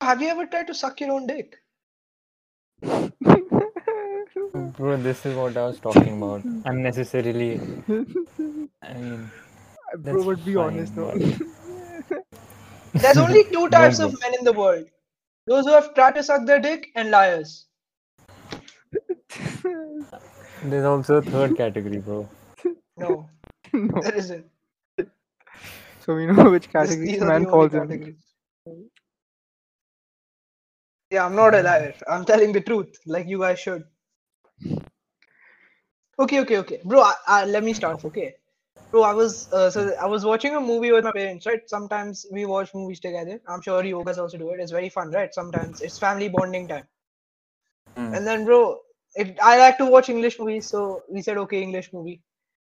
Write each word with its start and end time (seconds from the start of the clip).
Have 0.00 0.22
you 0.22 0.28
ever 0.28 0.46
tried 0.46 0.68
to 0.68 0.74
suck 0.74 1.00
your 1.00 1.10
own 1.12 1.26
dick? 1.26 1.56
Bro, 4.76 4.98
this 4.98 5.26
is 5.26 5.34
what 5.36 5.56
I 5.56 5.66
was 5.66 5.80
talking 5.80 6.18
about. 6.18 6.44
Unnecessarily. 6.64 7.60
I 8.82 8.94
mean, 8.94 9.30
Bro, 9.96 10.22
that's 10.22 10.24
but 10.24 10.44
be 10.44 10.54
honest 10.56 10.94
though. 10.94 11.10
fine, 11.10 11.40
There's 12.94 13.16
only 13.16 13.44
two 13.44 13.68
types 13.76 13.98
of 13.98 14.18
men 14.20 14.34
in 14.38 14.44
the 14.44 14.52
world 14.52 14.86
those 15.48 15.64
who 15.64 15.72
have 15.72 15.94
tried 15.94 16.14
to 16.14 16.22
suck 16.22 16.46
their 16.46 16.60
dick 16.60 16.88
and 16.94 17.10
liars. 17.10 17.66
There's 20.62 20.84
also 20.84 21.16
a 21.16 21.22
third 21.22 21.56
category, 21.56 21.98
bro. 21.98 22.28
No, 22.96 23.28
no. 23.72 24.00
there 24.02 24.14
isn't. 24.14 24.46
So 26.00 26.14
we 26.14 26.26
know 26.26 26.50
which 26.50 26.70
category 26.70 27.06
these 27.06 27.22
are 27.22 27.26
man 27.26 27.46
falls 27.46 27.74
in. 27.74 28.16
Yeah, 31.10 31.24
I'm 31.26 31.34
not 31.36 31.54
a 31.54 31.62
liar. 31.62 31.94
I'm 32.08 32.24
telling 32.24 32.52
the 32.52 32.60
truth, 32.60 32.98
like 33.06 33.28
you 33.28 33.38
guys 33.40 33.58
should. 33.60 33.84
Okay, 36.18 36.40
okay, 36.40 36.58
okay, 36.58 36.80
bro. 36.84 37.00
I, 37.02 37.14
I, 37.26 37.44
let 37.46 37.62
me 37.64 37.72
start. 37.72 38.04
Okay, 38.04 38.34
bro. 38.90 39.02
I 39.02 39.12
was 39.14 39.48
uh, 39.52 39.70
so 39.70 39.94
I 40.00 40.06
was 40.06 40.24
watching 40.24 40.54
a 40.56 40.60
movie 40.60 40.92
with 40.92 41.04
my 41.04 41.12
parents. 41.12 41.46
Right. 41.46 41.68
Sometimes 41.68 42.26
we 42.32 42.44
watch 42.46 42.74
movies 42.74 43.00
together. 43.00 43.40
I'm 43.48 43.62
sure 43.62 43.84
you 43.84 44.02
guys 44.04 44.18
also 44.18 44.38
do 44.38 44.50
it. 44.50 44.60
It's 44.60 44.72
very 44.72 44.88
fun, 44.90 45.10
right? 45.10 45.32
Sometimes 45.34 45.80
it's 45.80 45.98
family 45.98 46.28
bonding 46.28 46.68
time. 46.68 46.88
Mm. 47.96 48.16
And 48.16 48.26
then, 48.26 48.44
bro, 48.44 48.78
it, 49.14 49.38
I 49.42 49.58
like 49.58 49.78
to 49.78 49.86
watch 49.86 50.08
English 50.08 50.38
movies, 50.38 50.68
so 50.70 51.02
we 51.08 51.22
said 51.22 51.38
okay, 51.38 51.62
English 51.62 51.92
movie, 51.92 52.22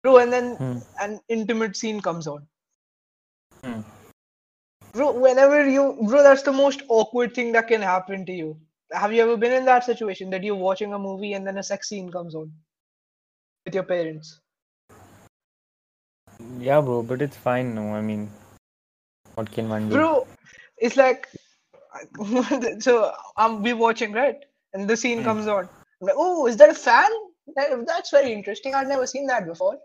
bro. 0.03 0.17
And 0.17 0.31
then 0.31 0.57
Hmm. 0.57 0.79
an 0.99 1.19
intimate 1.29 1.75
scene 1.75 2.01
comes 2.01 2.27
on. 2.27 2.47
Hmm. 3.63 3.81
Bro, 4.93 5.19
whenever 5.19 5.67
you, 5.67 5.97
bro, 6.07 6.23
that's 6.23 6.43
the 6.43 6.51
most 6.51 6.83
awkward 6.89 7.33
thing 7.33 7.51
that 7.53 7.67
can 7.67 7.81
happen 7.81 8.25
to 8.25 8.31
you. 8.31 8.59
Have 8.91 9.13
you 9.13 9.21
ever 9.21 9.37
been 9.37 9.53
in 9.53 9.65
that 9.65 9.83
situation 9.83 10.29
that 10.31 10.43
you're 10.43 10.55
watching 10.55 10.93
a 10.93 10.99
movie 10.99 11.33
and 11.33 11.45
then 11.45 11.57
a 11.57 11.63
sex 11.63 11.89
scene 11.89 12.11
comes 12.11 12.35
on 12.35 12.51
with 13.65 13.73
your 13.75 13.83
parents? 13.83 14.41
Yeah, 16.59 16.81
bro, 16.81 17.03
but 17.03 17.21
it's 17.21 17.37
fine 17.37 17.73
now. 17.75 17.95
I 17.95 18.01
mean, 18.01 18.29
what 19.35 19.51
can 19.51 19.69
one 19.69 19.89
do? 19.89 19.95
Bro, 19.95 20.27
it's 20.77 20.97
like, 20.97 21.27
so 22.79 23.13
um, 23.37 23.61
we're 23.61 23.75
watching, 23.75 24.11
right? 24.13 24.37
And 24.73 24.89
the 24.89 24.97
scene 24.97 25.19
Hmm. 25.19 25.23
comes 25.23 25.47
on. 25.47 25.69
I'm 26.01 26.07
like, 26.07 26.15
oh, 26.17 26.47
is 26.47 26.57
that 26.57 26.69
a 26.69 26.73
fan? 26.73 27.09
That's 27.55 28.11
very 28.11 28.31
interesting. 28.33 28.75
I've 28.75 28.87
never 28.87 29.07
seen 29.07 29.27
that 29.27 29.45
before. 29.47 29.79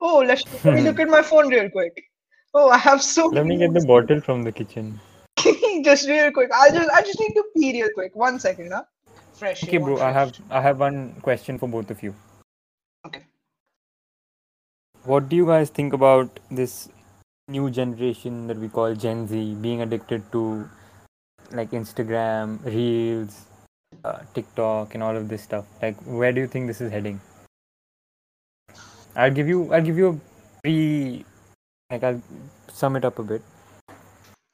Oh, 0.00 0.18
let's 0.18 0.44
let 0.52 0.74
me 0.74 0.82
look 0.82 1.00
at 1.00 1.08
my 1.08 1.22
phone 1.22 1.48
real 1.48 1.70
quick. 1.70 2.09
Oh, 2.52 2.68
I 2.68 2.78
have 2.78 3.02
so 3.02 3.26
Let 3.26 3.46
me 3.46 3.56
get 3.56 3.72
the 3.72 3.84
bottle 3.86 4.20
from 4.20 4.42
the 4.42 4.50
kitchen. 4.50 4.98
just 5.84 6.08
real 6.08 6.32
quick. 6.32 6.50
I 6.52 6.70
just 6.70 6.90
I 6.90 7.02
just 7.02 7.20
need 7.20 7.34
to 7.34 7.44
pee 7.56 7.72
real 7.72 7.90
quick. 7.94 8.16
One 8.16 8.38
second, 8.40 8.72
huh? 8.72 8.84
Fresh. 9.34 9.64
Okay, 9.64 9.78
bro, 9.78 9.92
want 9.92 10.02
I 10.02 10.12
have. 10.12 10.32
I 10.50 10.60
have 10.60 10.80
one 10.80 11.14
question 11.22 11.58
for 11.58 11.68
both 11.68 11.90
of 11.90 12.02
you. 12.02 12.14
Okay. 13.06 13.22
What 15.04 15.28
do 15.28 15.36
you 15.36 15.46
guys 15.46 15.70
think 15.70 15.92
about 15.92 16.40
this 16.50 16.88
new 17.48 17.70
generation 17.70 18.46
that 18.48 18.58
we 18.58 18.68
call 18.68 18.94
Gen 18.94 19.26
Z 19.28 19.54
being 19.60 19.80
addicted 19.80 20.30
to 20.32 20.68
like 21.52 21.70
Instagram, 21.70 22.58
Reels, 22.64 23.46
uh, 24.04 24.18
TikTok, 24.34 24.94
and 24.94 25.02
all 25.02 25.16
of 25.16 25.28
this 25.28 25.42
stuff? 25.42 25.66
Like, 25.80 25.96
where 26.02 26.32
do 26.32 26.40
you 26.40 26.48
think 26.48 26.66
this 26.66 26.80
is 26.80 26.90
heading? 26.90 27.20
I'll 29.16 29.30
give 29.30 29.48
you 29.48 29.72
I'll 29.72 29.82
give 29.82 29.96
you 29.96 30.08
a 30.08 30.62
pre 30.62 31.24
like 31.90 32.04
I'll 32.04 32.22
sum 32.68 32.96
it 32.96 33.04
up 33.04 33.18
a 33.18 33.22
bit. 33.22 33.42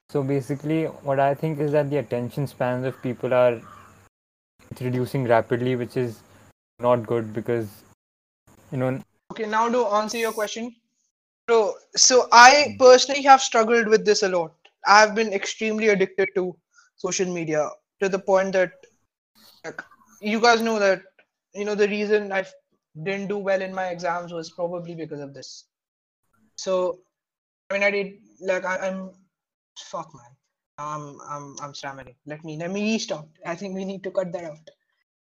So 0.09 0.23
basically, 0.23 0.85
what 0.85 1.19
I 1.19 1.33
think 1.33 1.59
is 1.59 1.71
that 1.73 1.89
the 1.89 1.97
attention 1.97 2.47
spans 2.47 2.85
of 2.85 3.01
people 3.01 3.33
are 3.33 3.61
reducing 4.79 5.25
rapidly, 5.25 5.75
which 5.75 5.97
is 5.97 6.19
not 6.79 7.05
good 7.05 7.33
because 7.33 7.67
you 8.71 8.77
know 8.77 8.99
Okay, 9.31 9.45
now 9.45 9.69
to 9.69 9.85
answer 9.87 10.17
your 10.17 10.31
question. 10.31 10.73
So, 11.49 11.75
so 11.95 12.27
I 12.31 12.75
personally 12.79 13.21
have 13.23 13.41
struggled 13.41 13.87
with 13.87 14.05
this 14.05 14.23
a 14.23 14.29
lot. 14.29 14.53
I 14.85 14.99
have 14.99 15.15
been 15.15 15.33
extremely 15.33 15.89
addicted 15.89 16.29
to 16.35 16.55
social 16.95 17.31
media 17.31 17.69
to 18.01 18.09
the 18.09 18.19
point 18.19 18.53
that 18.53 18.71
like, 19.63 19.83
you 20.21 20.39
guys 20.39 20.61
know 20.61 20.79
that 20.79 21.03
you 21.53 21.65
know 21.65 21.75
the 21.75 21.87
reason 21.87 22.31
I 22.31 22.45
didn't 23.03 23.27
do 23.27 23.37
well 23.37 23.61
in 23.61 23.73
my 23.73 23.87
exams 23.87 24.33
was 24.33 24.49
probably 24.49 24.95
because 24.95 25.19
of 25.19 25.33
this. 25.33 25.65
So, 26.55 26.99
I 27.69 27.73
mean, 27.73 27.83
I 27.83 27.91
did 27.91 28.13
like 28.41 28.65
I, 28.65 28.77
I'm 28.87 29.11
fuck 29.77 30.13
man. 30.13 30.31
I'm 30.77 31.17
I'm 31.29 31.55
I'm 31.61 31.73
stammering. 31.73 32.15
Let 32.25 32.43
me 32.43 32.57
let 32.57 32.71
me 32.71 32.93
restart. 32.93 33.27
I 33.45 33.55
think 33.55 33.75
we 33.75 33.85
need 33.85 34.03
to 34.03 34.11
cut 34.11 34.31
that 34.33 34.43
out. 34.43 34.69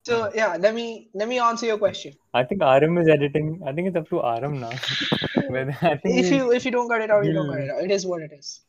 So 0.03 0.31
yeah, 0.35 0.57
let 0.59 0.75
me 0.75 1.11
let 1.15 1.29
me 1.29 1.39
answer 1.39 1.67
your 1.67 1.79
question. 1.79 2.15
I 2.33 2.45
think 2.45 2.63
Aram 2.63 2.97
is 2.99 3.09
editing. 3.09 3.63
I 3.67 3.73
think 3.73 3.89
it's 3.89 3.97
up 3.97 4.09
to 4.11 4.23
Aram 4.25 4.61
now. 4.61 4.71
I 4.71 5.97
think 5.97 6.17
if 6.19 6.31
you 6.31 6.53
if 6.53 6.65
you 6.65 6.71
don't 6.71 6.89
cut 6.89 7.03
it 7.03 7.11
out, 7.11 7.25
you 7.25 7.33
don't 7.33 7.51
cut 7.51 7.61
it 7.61 7.71
out. 7.71 7.83
It 7.83 7.91
is 7.91 8.07
what 8.07 8.23
it 8.23 8.33
is. 8.33 8.61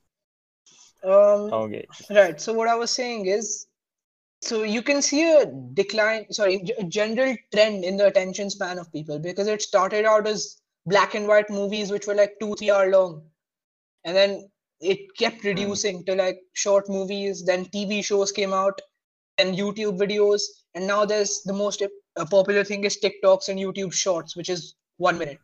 Um, 1.03 1.53
okay. 1.53 1.85
right. 2.09 2.39
So 2.39 2.53
what 2.53 2.67
I 2.67 2.75
was 2.75 2.91
saying 2.91 3.25
is, 3.25 3.65
so 4.41 4.63
you 4.63 4.81
can 4.81 5.01
see 5.01 5.23
a 5.31 5.45
decline, 5.73 6.31
sorry, 6.31 6.61
a 6.77 6.83
general 6.83 7.35
trend 7.53 7.83
in 7.83 7.97
the 7.97 8.07
attention 8.07 8.49
span 8.49 8.77
of 8.77 8.91
people 8.91 9.17
because 9.17 9.47
it 9.47 9.61
started 9.61 10.05
out 10.05 10.27
as 10.27 10.61
black 10.85 11.15
and 11.15 11.27
white 11.27 11.49
movies 11.49 11.91
which 11.91 12.07
were 12.07 12.15
like 12.15 12.33
two 12.39 12.55
three 12.55 12.71
hour 12.71 12.89
long, 12.91 13.23
and 14.05 14.15
then 14.15 14.49
it 14.79 14.99
kept 15.17 15.43
reducing 15.43 16.03
to 16.05 16.15
like 16.15 16.37
short 16.53 16.89
movies. 16.89 17.43
Then 17.45 17.65
TV 17.65 18.01
shows 18.01 18.31
came 18.31 18.53
out, 18.53 18.79
then 19.37 19.55
YouTube 19.55 19.97
videos, 19.99 20.41
and 20.75 20.87
now 20.87 21.05
there's 21.05 21.41
the 21.45 21.53
most 21.53 21.81
uh, 21.81 22.25
popular 22.29 22.63
thing 22.63 22.83
is 22.83 22.99
TikToks 22.99 23.49
and 23.49 23.59
YouTube 23.59 23.93
Shorts, 23.93 24.35
which 24.35 24.49
is 24.49 24.75
one 24.97 25.17
minute. 25.17 25.39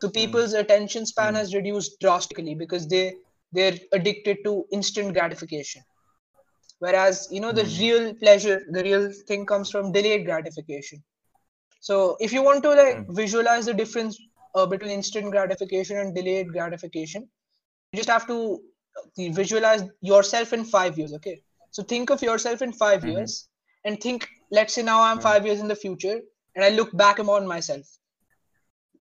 So 0.00 0.10
people's 0.10 0.52
attention 0.54 1.06
span 1.06 1.34
Mm. 1.34 1.36
has 1.36 1.54
reduced 1.54 2.00
drastically 2.00 2.54
because 2.54 2.88
they 2.88 3.14
they're 3.52 3.78
addicted 3.92 4.38
to 4.44 4.66
instant 4.72 5.14
gratification. 5.14 5.82
Whereas 6.78 7.28
you 7.30 7.40
know 7.40 7.52
the 7.52 7.64
real 7.80 8.14
pleasure, 8.14 8.60
the 8.70 8.82
real 8.82 9.12
thing 9.28 9.46
comes 9.46 9.70
from 9.70 9.92
delayed 9.92 10.24
gratification. 10.26 11.02
So 11.80 12.16
if 12.20 12.32
you 12.32 12.42
want 12.42 12.62
to 12.64 12.70
like 12.74 13.06
visualize 13.10 13.66
the 13.66 13.74
difference 13.74 14.18
uh, 14.54 14.66
between 14.66 14.90
instant 14.92 15.30
gratification 15.32 15.98
and 15.98 16.14
delayed 16.14 16.52
gratification, 16.52 17.28
you 17.96 18.02
just 18.04 18.10
have 18.10 18.26
to 18.28 18.60
uh, 18.98 19.32
visualize 19.32 19.84
yourself 20.00 20.52
in 20.52 20.64
five 20.64 20.98
years. 20.98 21.12
Okay, 21.18 21.36
so 21.70 21.82
think 21.82 22.10
of 22.10 22.22
yourself 22.22 22.62
in 22.62 22.72
5 22.72 23.02
Mhm. 23.02 23.12
years 23.12 23.48
and 23.84 24.00
think. 24.00 24.28
Let's 24.56 24.74
say 24.74 24.82
now 24.82 24.96
I'm 25.02 25.18
Mm. 25.18 25.22
five 25.22 25.46
years 25.46 25.60
in 25.60 25.68
the 25.70 25.76
future, 25.84 26.16
and 26.54 26.64
I 26.64 26.68
look 26.80 26.96
back 27.04 27.18
upon 27.22 27.46
myself. 27.52 27.86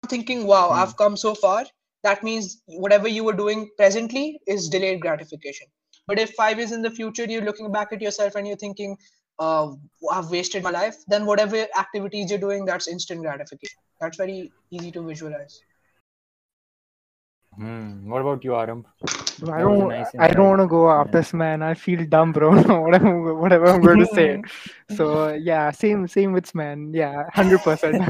Thinking, 0.09 0.47
wow, 0.47 0.71
Mm. 0.71 0.79
I've 0.79 0.97
come 0.97 1.17
so 1.17 1.35
far. 1.35 1.65
That 2.03 2.23
means 2.23 2.63
whatever 2.67 3.09
you 3.09 3.25
were 3.25 3.37
doing 3.43 3.69
presently 3.77 4.41
is 4.47 4.69
delayed 4.69 5.01
gratification. 5.01 5.69
But 6.07 6.19
if 6.19 6.35
five 6.35 6.59
years 6.59 6.73
in 6.73 6.83
the 6.83 6.91
future 6.91 7.25
you're 7.25 7.43
looking 7.51 7.71
back 7.71 7.93
at 7.93 8.01
yourself 8.01 8.35
and 8.37 8.47
you're 8.47 8.57
thinking, 8.57 8.97
uh, 9.39 9.75
I've 10.11 10.31
wasted 10.31 10.63
my 10.63 10.71
life, 10.71 10.97
then 11.07 11.27
whatever 11.27 11.67
activities 11.85 12.31
you're 12.31 12.39
doing, 12.47 12.65
that's 12.65 12.89
instant 12.89 13.21
gratification. 13.21 13.81
That's 14.01 14.17
very 14.17 14.53
easy 14.71 14.91
to 14.93 15.03
visualize. 15.03 15.63
Hmm. 17.59 18.09
What 18.09 18.21
about 18.21 18.45
you, 18.45 18.55
Aram? 18.55 18.87
Bro, 19.41 19.55
I 19.55 19.59
That 19.59 19.69
was 19.69 19.79
a 19.79 19.83
don't. 19.83 19.89
nice 19.89 20.13
I 20.19 20.29
don't 20.29 20.49
want 20.49 20.61
to 20.61 20.67
go 20.69 20.91
after 20.91 21.19
this 21.19 21.33
man. 21.35 21.63
I 21.63 21.75
feel 21.75 22.05
dumb, 22.07 22.33
bro. 22.33 22.51
whatever, 22.83 23.35
whatever 23.35 23.67
I'm 23.67 23.83
going 23.83 23.99
to 23.99 24.07
say. 24.07 24.43
So 24.97 25.35
yeah, 25.35 25.71
same, 25.71 26.07
same 26.09 26.33
with 26.33 26.55
man. 26.55 26.93
Yeah, 26.95 27.25
hundred 27.35 27.63
percent. 27.63 27.99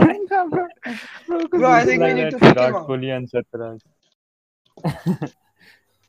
Bro, 1.50 1.70
I 1.70 1.84
think 1.84 2.02
we 2.02 2.14
need 2.14 2.24
that 2.24 2.30
to 2.32 2.38
kick 2.38 2.48
him 2.48 2.54
Virat 2.54 2.74
out. 2.74 2.88
Kohli 2.88 3.10
and 3.16 3.28
Satraj. 3.30 3.80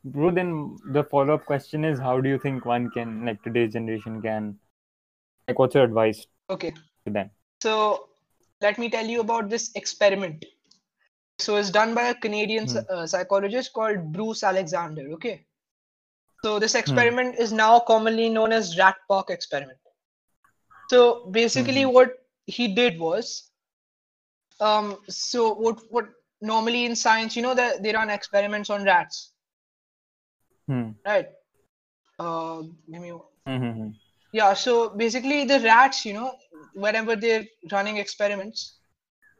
Bro, 0.04 0.30
then 0.30 0.78
the 0.92 1.04
follow-up 1.04 1.44
question 1.44 1.84
is, 1.84 1.98
how 1.98 2.20
do 2.20 2.28
you 2.28 2.38
think 2.38 2.64
one 2.64 2.90
can, 2.90 3.26
like 3.26 3.42
today's 3.42 3.72
generation, 3.72 4.22
can, 4.22 4.58
like, 5.48 5.58
what's 5.58 5.74
your 5.74 5.84
advice 5.84 6.26
Okay. 6.48 6.72
to 7.04 7.12
them? 7.12 7.30
So 7.62 8.08
let 8.62 8.78
me 8.78 8.88
tell 8.88 9.04
you 9.04 9.20
about 9.20 9.50
this 9.50 9.70
experiment. 9.74 10.44
So 11.40 11.56
it's 11.56 11.70
done 11.70 11.94
by 11.94 12.08
a 12.08 12.14
Canadian 12.14 12.66
Hmm. 12.66 12.82
uh, 12.90 13.06
psychologist 13.06 13.72
called 13.72 14.12
Bruce 14.12 14.42
Alexander. 14.44 15.10
Okay. 15.14 15.46
So 16.44 16.58
this 16.58 16.74
experiment 16.74 17.36
is 17.38 17.52
now 17.52 17.80
commonly 17.80 18.28
known 18.28 18.52
as 18.52 18.78
rat 18.78 18.96
park 19.08 19.30
experiment. 19.30 19.78
So 20.88 21.26
basically, 21.30 21.84
Mhm. 21.84 21.86
what 21.86 22.10
he 22.46 22.68
did 22.74 22.98
was, 22.98 23.50
um, 24.60 24.98
so 25.08 25.54
what 25.54 25.78
what 25.90 26.06
normally 26.40 26.84
in 26.86 26.94
science, 26.96 27.36
you 27.36 27.42
know 27.42 27.54
that 27.54 27.82
they 27.82 27.92
run 27.92 28.10
experiments 28.10 28.70
on 28.70 28.84
rats, 28.84 29.32
Hmm. 30.68 30.90
right? 31.06 31.28
Uh, 32.18 32.62
give 32.90 33.02
me 33.02 33.12
Mm-hmm. 33.46 33.90
yeah, 34.32 34.54
so 34.54 34.90
basically 34.90 35.44
the 35.44 35.60
rats, 35.60 36.04
you 36.04 36.12
know, 36.14 36.32
whenever 36.74 37.16
they're 37.16 37.44
running 37.72 37.96
experiments, 37.96 38.78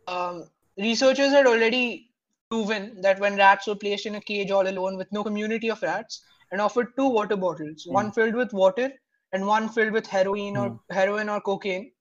um, 0.07 0.45
researchers 0.81 1.31
had 1.31 1.47
already 1.47 2.11
proven 2.51 3.01
that 3.01 3.21
when 3.21 3.37
rats 3.37 3.67
were 3.67 3.77
placed 3.77 4.07
in 4.07 4.17
a 4.17 4.21
cage 4.21 4.51
all 4.51 4.67
alone 4.69 4.97
with 4.97 5.13
no 5.13 5.23
community 5.23 5.71
of 5.71 5.83
rats 5.83 6.23
and 6.51 6.61
offered 6.61 6.89
two 6.97 7.09
water 7.09 7.37
bottles, 7.37 7.87
one 7.87 8.11
filled 8.11 8.35
with 8.35 8.53
water 8.53 8.91
and 9.33 9.47
one 9.47 9.69
filled 9.69 9.93
with 9.93 10.07
heroin 10.07 10.57
or 10.57 10.81
heroin 10.91 11.29
or 11.29 11.41
cocaine, 11.41 11.93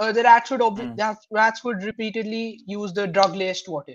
uh, 0.00 0.10
the 0.12 0.22
rats 0.22 0.50
would 0.50 0.60
obvi- 0.60 0.96
Mm. 0.96 1.20
rats 1.30 1.62
would 1.64 1.84
repeatedly 1.84 2.60
use 2.66 2.92
the 2.92 3.06
drug 3.06 3.36
laced 3.36 3.68
water. 3.68 3.94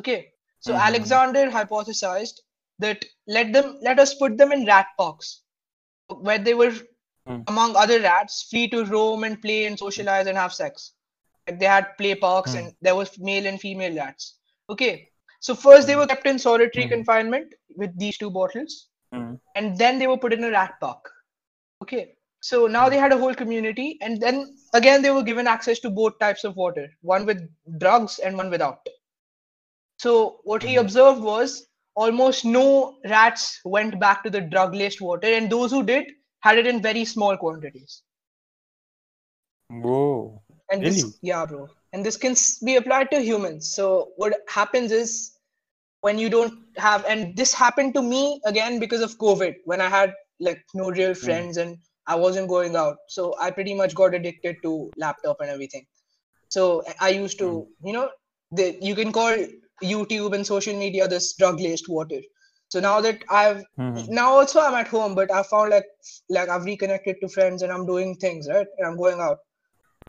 Okay, 0.00 0.32
so 0.60 0.72
Mhm. 0.72 0.80
Alexander 0.88 1.44
hypothesized 1.50 2.40
that 2.78 3.04
let 3.26 3.52
them 3.52 3.78
let 3.80 3.98
us 3.98 4.14
put 4.14 4.36
them 4.36 4.52
in 4.52 4.66
rat 4.66 4.86
parks 4.98 5.42
where 6.08 6.38
they 6.38 6.54
were 6.54 6.74
Mm. 7.28 7.44
among 7.48 7.76
other 7.76 8.00
rats 8.00 8.42
free 8.50 8.68
to 8.74 8.84
roam 8.84 9.24
and 9.24 9.40
play 9.40 9.64
and 9.66 9.78
socialize 9.78 10.26
and 10.26 10.38
have 10.38 10.52
sex. 10.52 10.92
Like 11.46 11.58
they 11.60 11.66
had 11.66 11.96
play 11.98 12.14
parks 12.14 12.54
Mm. 12.54 12.58
and 12.58 12.74
there 12.82 12.96
was 12.96 13.18
male 13.18 13.46
and 13.46 13.60
female 13.60 13.96
rats. 13.96 14.38
Okay, 14.68 15.10
so 15.40 15.54
first 15.54 15.86
they 15.86 15.96
were 15.96 16.06
kept 16.06 16.26
in 16.26 16.38
solitary 16.38 16.86
Mm. 16.86 16.90
confinement 16.90 17.54
with 17.76 17.96
these 17.98 18.18
two 18.18 18.30
bottles, 18.30 18.88
Mm. 19.14 19.40
and 19.54 19.78
then 19.78 19.98
they 19.98 20.06
were 20.06 20.18
put 20.18 20.32
in 20.32 20.44
a 20.44 20.50
rat 20.50 20.74
park. 20.80 21.12
Okay, 21.82 22.16
so 22.40 22.66
now 22.66 22.88
they 22.88 22.98
had 22.98 23.12
a 23.12 23.18
whole 23.18 23.34
community, 23.34 23.98
and 24.00 24.20
then 24.20 24.56
again 24.74 25.02
they 25.02 25.10
were 25.10 25.22
given 25.22 25.46
access 25.46 25.78
to 25.80 25.90
both 25.90 26.18
types 26.18 26.44
of 26.44 26.56
water, 26.56 26.88
one 27.02 27.26
with 27.26 27.48
drugs 27.78 28.18
and 28.18 28.36
one 28.36 28.50
without. 28.50 28.88
So 29.98 30.40
what 30.44 30.62
he 30.62 30.74
Mhm. 30.74 30.80
observed 30.80 31.20
was 31.20 31.68
almost 31.94 32.44
no 32.44 32.98
rats 33.04 33.60
went 33.64 33.98
back 34.00 34.22
to 34.24 34.30
the 34.30 34.40
drug-laced 34.40 35.00
water, 35.00 35.28
and 35.28 35.50
those 35.50 35.70
who 35.70 35.82
did 35.82 36.10
had 36.40 36.58
it 36.58 36.66
in 36.66 36.82
very 36.82 37.04
small 37.04 37.36
quantities. 37.36 38.02
Whoa. 39.68 40.42
And 40.70 40.84
this, 40.84 41.02
Really? 41.02 41.14
yeah, 41.22 41.46
bro. 41.46 41.68
And 41.92 42.04
this 42.04 42.16
can 42.16 42.34
be 42.64 42.76
applied 42.76 43.10
to 43.10 43.20
humans. 43.20 43.74
So 43.74 44.12
what 44.16 44.34
happens 44.48 44.92
is 44.92 45.32
when 46.00 46.18
you 46.18 46.28
don't 46.28 46.54
have, 46.76 47.04
and 47.06 47.36
this 47.36 47.52
happened 47.54 47.94
to 47.94 48.02
me 48.02 48.40
again 48.44 48.78
because 48.78 49.00
of 49.02 49.16
COVID, 49.18 49.54
when 49.64 49.80
I 49.80 49.88
had 49.88 50.14
like 50.40 50.62
no 50.74 50.90
real 50.90 51.14
friends 51.14 51.56
and 51.56 51.78
I 52.06 52.14
wasn't 52.16 52.48
going 52.48 52.76
out. 52.76 52.96
So 53.08 53.34
I 53.40 53.50
pretty 53.50 53.74
much 53.74 53.94
got 53.94 54.14
addicted 54.14 54.56
to 54.62 54.90
laptop 54.96 55.40
and 55.40 55.50
everything. 55.50 55.86
So 56.48 56.82
I 57.00 57.10
used 57.10 57.38
to, 57.38 57.66
you 57.84 57.92
know, 57.92 58.10
the, 58.52 58.76
you 58.80 58.94
can 58.94 59.12
call 59.12 59.36
YouTube 59.82 60.34
and 60.34 60.46
social 60.46 60.74
media 60.76 61.08
this 61.08 61.34
drug-laced 61.34 61.88
water. 61.88 62.20
So 62.68 62.80
now 62.80 63.00
that 63.00 63.22
I've 63.30 63.64
Mhm. 63.78 64.08
now 64.08 64.32
also 64.32 64.60
I'm 64.60 64.74
at 64.74 64.88
home, 64.88 65.14
but 65.14 65.30
I 65.32 65.42
found 65.42 65.70
like 65.70 65.86
like 66.30 66.48
I've 66.48 66.64
reconnected 66.64 67.16
to 67.20 67.28
friends 67.28 67.62
and 67.62 67.72
I'm 67.72 67.86
doing 67.86 68.16
things, 68.16 68.48
right? 68.48 68.66
And 68.78 68.86
I'm 68.86 68.96
going 68.96 69.20
out. 69.20 69.38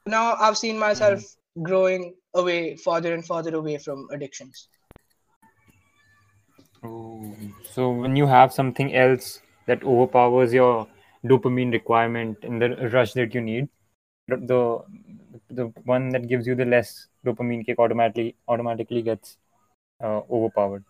Now 0.08 0.36
I've 0.36 0.58
seen 0.58 0.80
myself 0.80 1.22
growing 1.62 2.16
away 2.34 2.76
farther 2.78 3.14
and 3.14 3.26
farther 3.26 3.56
away 3.56 3.78
from 3.78 4.08
addictions. 4.12 4.70
Oh, 6.84 7.36
so 7.64 7.92
when 7.92 8.16
you 8.16 8.28
have 8.28 8.54
something 8.54 8.96
else 8.96 9.42
that 9.66 9.84
overpowers 9.84 10.54
your 10.54 10.88
dopamine 11.26 11.72
requirement 11.72 12.38
and 12.44 12.62
the 12.62 12.90
rush 12.90 13.14
that 13.14 13.34
you 13.34 13.42
need, 13.42 13.70
the 14.28 14.38
the, 14.38 14.62
the 15.50 15.66
one 15.86 16.10
that 16.10 16.28
gives 16.28 16.48
you 16.48 16.56
the 16.56 16.66
less 16.66 17.08
dopamine 17.26 17.66
kick 17.66 17.80
automatically 17.80 18.36
automatically 18.48 19.02
gets 19.02 19.38
uh, 20.02 20.22
overpowered. 20.30 20.84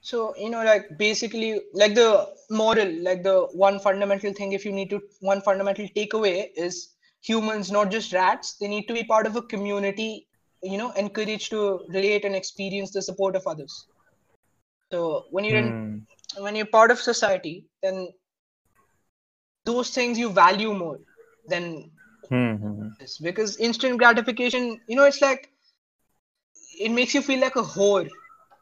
So 0.00 0.36
you 0.36 0.50
know, 0.50 0.64
like 0.64 0.96
basically, 0.98 1.62
like 1.72 1.94
the 1.94 2.34
moral, 2.50 2.90
like 3.02 3.22
the 3.22 3.48
one 3.52 3.78
fundamental 3.78 4.32
thing, 4.32 4.52
if 4.52 4.64
you 4.64 4.72
need 4.72 4.90
to, 4.90 5.02
one 5.20 5.40
fundamental 5.40 5.86
takeaway 5.88 6.50
is 6.56 6.95
humans, 7.22 7.70
not 7.70 7.90
just 7.90 8.12
rats, 8.12 8.56
they 8.60 8.68
need 8.68 8.86
to 8.88 8.94
be 8.94 9.04
part 9.04 9.26
of 9.26 9.36
a 9.36 9.42
community. 9.42 10.26
You 10.62 10.78
know, 10.78 10.90
encouraged 10.92 11.50
to 11.50 11.80
relate 11.88 12.24
and 12.24 12.34
experience 12.34 12.92
the 12.92 13.02
support 13.02 13.36
of 13.36 13.46
others. 13.46 13.86
So 14.90 15.26
when 15.30 15.44
you're 15.44 15.56
in 15.58 15.74
Hmm. 15.74 16.06
when 16.38 16.54
you're 16.56 16.66
part 16.66 16.90
of 16.90 16.98
society, 17.00 17.66
then 17.82 18.08
those 19.64 19.90
things 19.90 20.18
you 20.18 20.30
value 20.30 20.72
more 20.74 20.98
than 21.48 21.90
Hmm, 22.30 22.56
hmm, 22.56 22.72
hmm. 22.80 22.88
this 22.98 23.18
because 23.18 23.56
instant 23.58 23.98
gratification, 23.98 24.80
you 24.88 24.96
know, 24.96 25.04
it's 25.04 25.20
like 25.20 25.48
it 26.80 26.90
makes 26.90 27.14
you 27.14 27.22
feel 27.22 27.40
like 27.40 27.56
a 27.56 27.62
whore. 27.62 28.08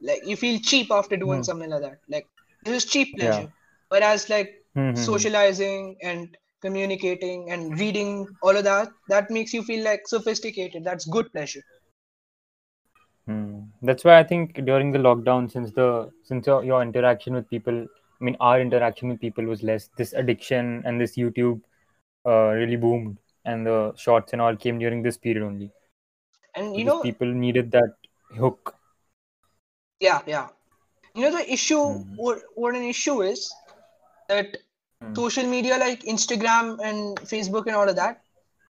Like 0.01 0.27
you 0.27 0.37
feel 0.37 0.59
cheap 0.61 0.91
after 0.91 1.17
doing 1.17 1.43
Hmm. 1.43 1.45
something 1.45 1.71
like 1.71 1.83
that. 1.83 1.99
Like 2.09 2.29
this 2.63 2.85
is 2.85 2.91
cheap 2.91 3.17
Yeah. 3.17 3.17
pleasure. 3.17 3.49
Whereas 3.89 4.29
like 4.29 4.51
Hmm, 4.75 4.91
hmm, 4.93 5.09
hmm. 5.13 5.27
socializing 5.27 5.97
and 6.03 6.37
communicating 6.65 7.51
and 7.51 7.79
reading, 7.79 8.27
all 8.43 8.57
of 8.57 8.65
that, 8.65 8.89
that 9.09 9.31
makes 9.31 9.53
you 9.55 9.63
feel 9.63 9.85
like 9.85 10.09
sophisticated. 10.09 10.85
That's 10.85 11.07
good 11.07 11.33
pleasure. 11.33 11.63
Hmm. 13.27 13.61
That's 13.83 14.05
why 14.05 14.19
I 14.19 14.25
think 14.25 14.55
during 14.65 14.93
the 14.93 14.99
lockdown, 14.99 15.51
since 15.51 15.73
the 15.73 16.11
since 16.25 16.47
your, 16.47 16.65
your 16.65 16.83
interaction 16.83 17.35
with 17.35 17.49
people, 17.49 17.87
I 18.21 18.25
mean 18.25 18.37
our 18.41 18.61
interaction 18.61 19.09
with 19.09 19.21
people 19.21 19.45
was 19.45 19.63
less, 19.63 19.89
this 19.97 20.13
addiction 20.13 20.83
and 20.85 21.01
this 21.01 21.17
YouTube 21.17 21.61
uh, 22.27 22.49
really 22.53 22.77
boomed, 22.77 23.19
and 23.45 23.67
the 23.67 23.95
shorts 23.97 24.33
and 24.33 24.43
all 24.43 24.57
came 24.57 24.79
during 24.79 25.03
this 25.03 25.17
period 25.19 25.45
only. 25.45 25.73
And 26.57 26.77
you 26.77 26.85
because 26.85 26.85
know, 26.85 27.03
people 27.03 27.29
needed 27.29 27.71
that 27.73 27.95
hook. 28.37 28.77
yeah, 30.01 30.21
yeah. 30.27 30.49
You 31.15 31.23
know 31.31 31.39
the 31.39 31.53
issue 31.53 31.83
Mhm. 31.85 32.17
what 32.17 32.43
what 32.55 32.75
an 32.75 32.83
issue 32.85 33.23
is 33.23 33.53
that 34.29 34.57
Hmm. 35.05 35.17
social 35.17 35.47
media 35.47 35.77
like 35.79 36.03
Instagram 36.05 36.79
and 36.83 37.19
Facebook 37.21 37.67
and 37.67 37.77
all 37.77 37.89
of 37.89 37.97
that, 37.97 38.21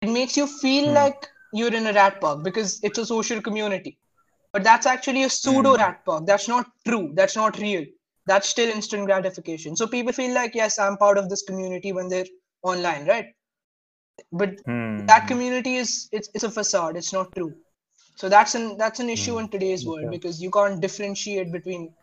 it 0.02 0.10
makes 0.10 0.36
you 0.38 0.48
feel 0.48 0.94
Hmm. 0.94 0.94
like 0.94 1.28
you're 1.52 1.74
in 1.74 1.88
a 1.88 1.94
rat 1.94 2.20
park 2.22 2.44
because 2.44 2.80
it's 2.84 2.98
a 2.98 3.06
social 3.06 3.42
community. 3.42 3.98
But 4.54 4.64
that's 4.64 4.86
actually 4.86 5.24
a 5.24 5.30
pseudo 5.30 5.76
Hmm. 5.76 5.78
rat 5.78 6.04
park. 6.06 6.26
That's 6.26 6.48
not 6.48 6.66
true. 6.88 7.12
That's 7.14 7.36
not 7.36 7.58
real. 7.60 7.86
That's 8.26 8.50
still 8.50 8.70
instant 8.70 9.06
gratification. 9.06 9.76
So 9.76 9.88
people 9.88 10.14
feel 10.14 10.34
like, 10.34 10.56
yes, 10.56 10.80
I'm 10.80 10.98
part 10.98 11.18
of 11.18 11.30
this 11.30 11.44
community 11.44 11.92
when 11.92 12.10
they're 12.10 12.26
online, 12.64 13.06
right? 13.08 13.26
But 14.32 14.56
Hmm. 14.66 15.08
that 15.08 15.28
community 15.28 15.76
is 15.76 16.10
it's 16.12 16.30
it's 16.34 16.44
a 16.44 16.52
facade. 16.52 16.98
It's 16.98 17.14
not 17.14 17.34
true. 17.36 17.56
So 18.16 18.30
that's 18.30 18.56
an 18.56 18.78
that's 18.78 19.00
an 19.00 19.10
issue 19.10 19.38
in 19.40 19.50
today's 19.50 19.86
world 19.86 20.10
sir. 20.10 20.12
because 20.12 20.42
you 20.42 20.52
can't 20.52 20.82
differentiate 20.82 21.52
between 21.52 21.94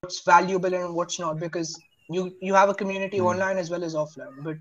what's 0.00 0.20
valuable 0.24 0.74
and 0.74 0.94
what's 0.94 1.18
not 1.18 1.38
because 1.38 1.84
you 2.12 2.36
you 2.40 2.54
have 2.54 2.68
a 2.68 2.74
community 2.74 3.18
Hmm. 3.18 3.26
online 3.32 3.58
as 3.58 3.70
well 3.70 3.84
as 3.84 3.94
offline. 3.94 4.42
But 4.42 4.56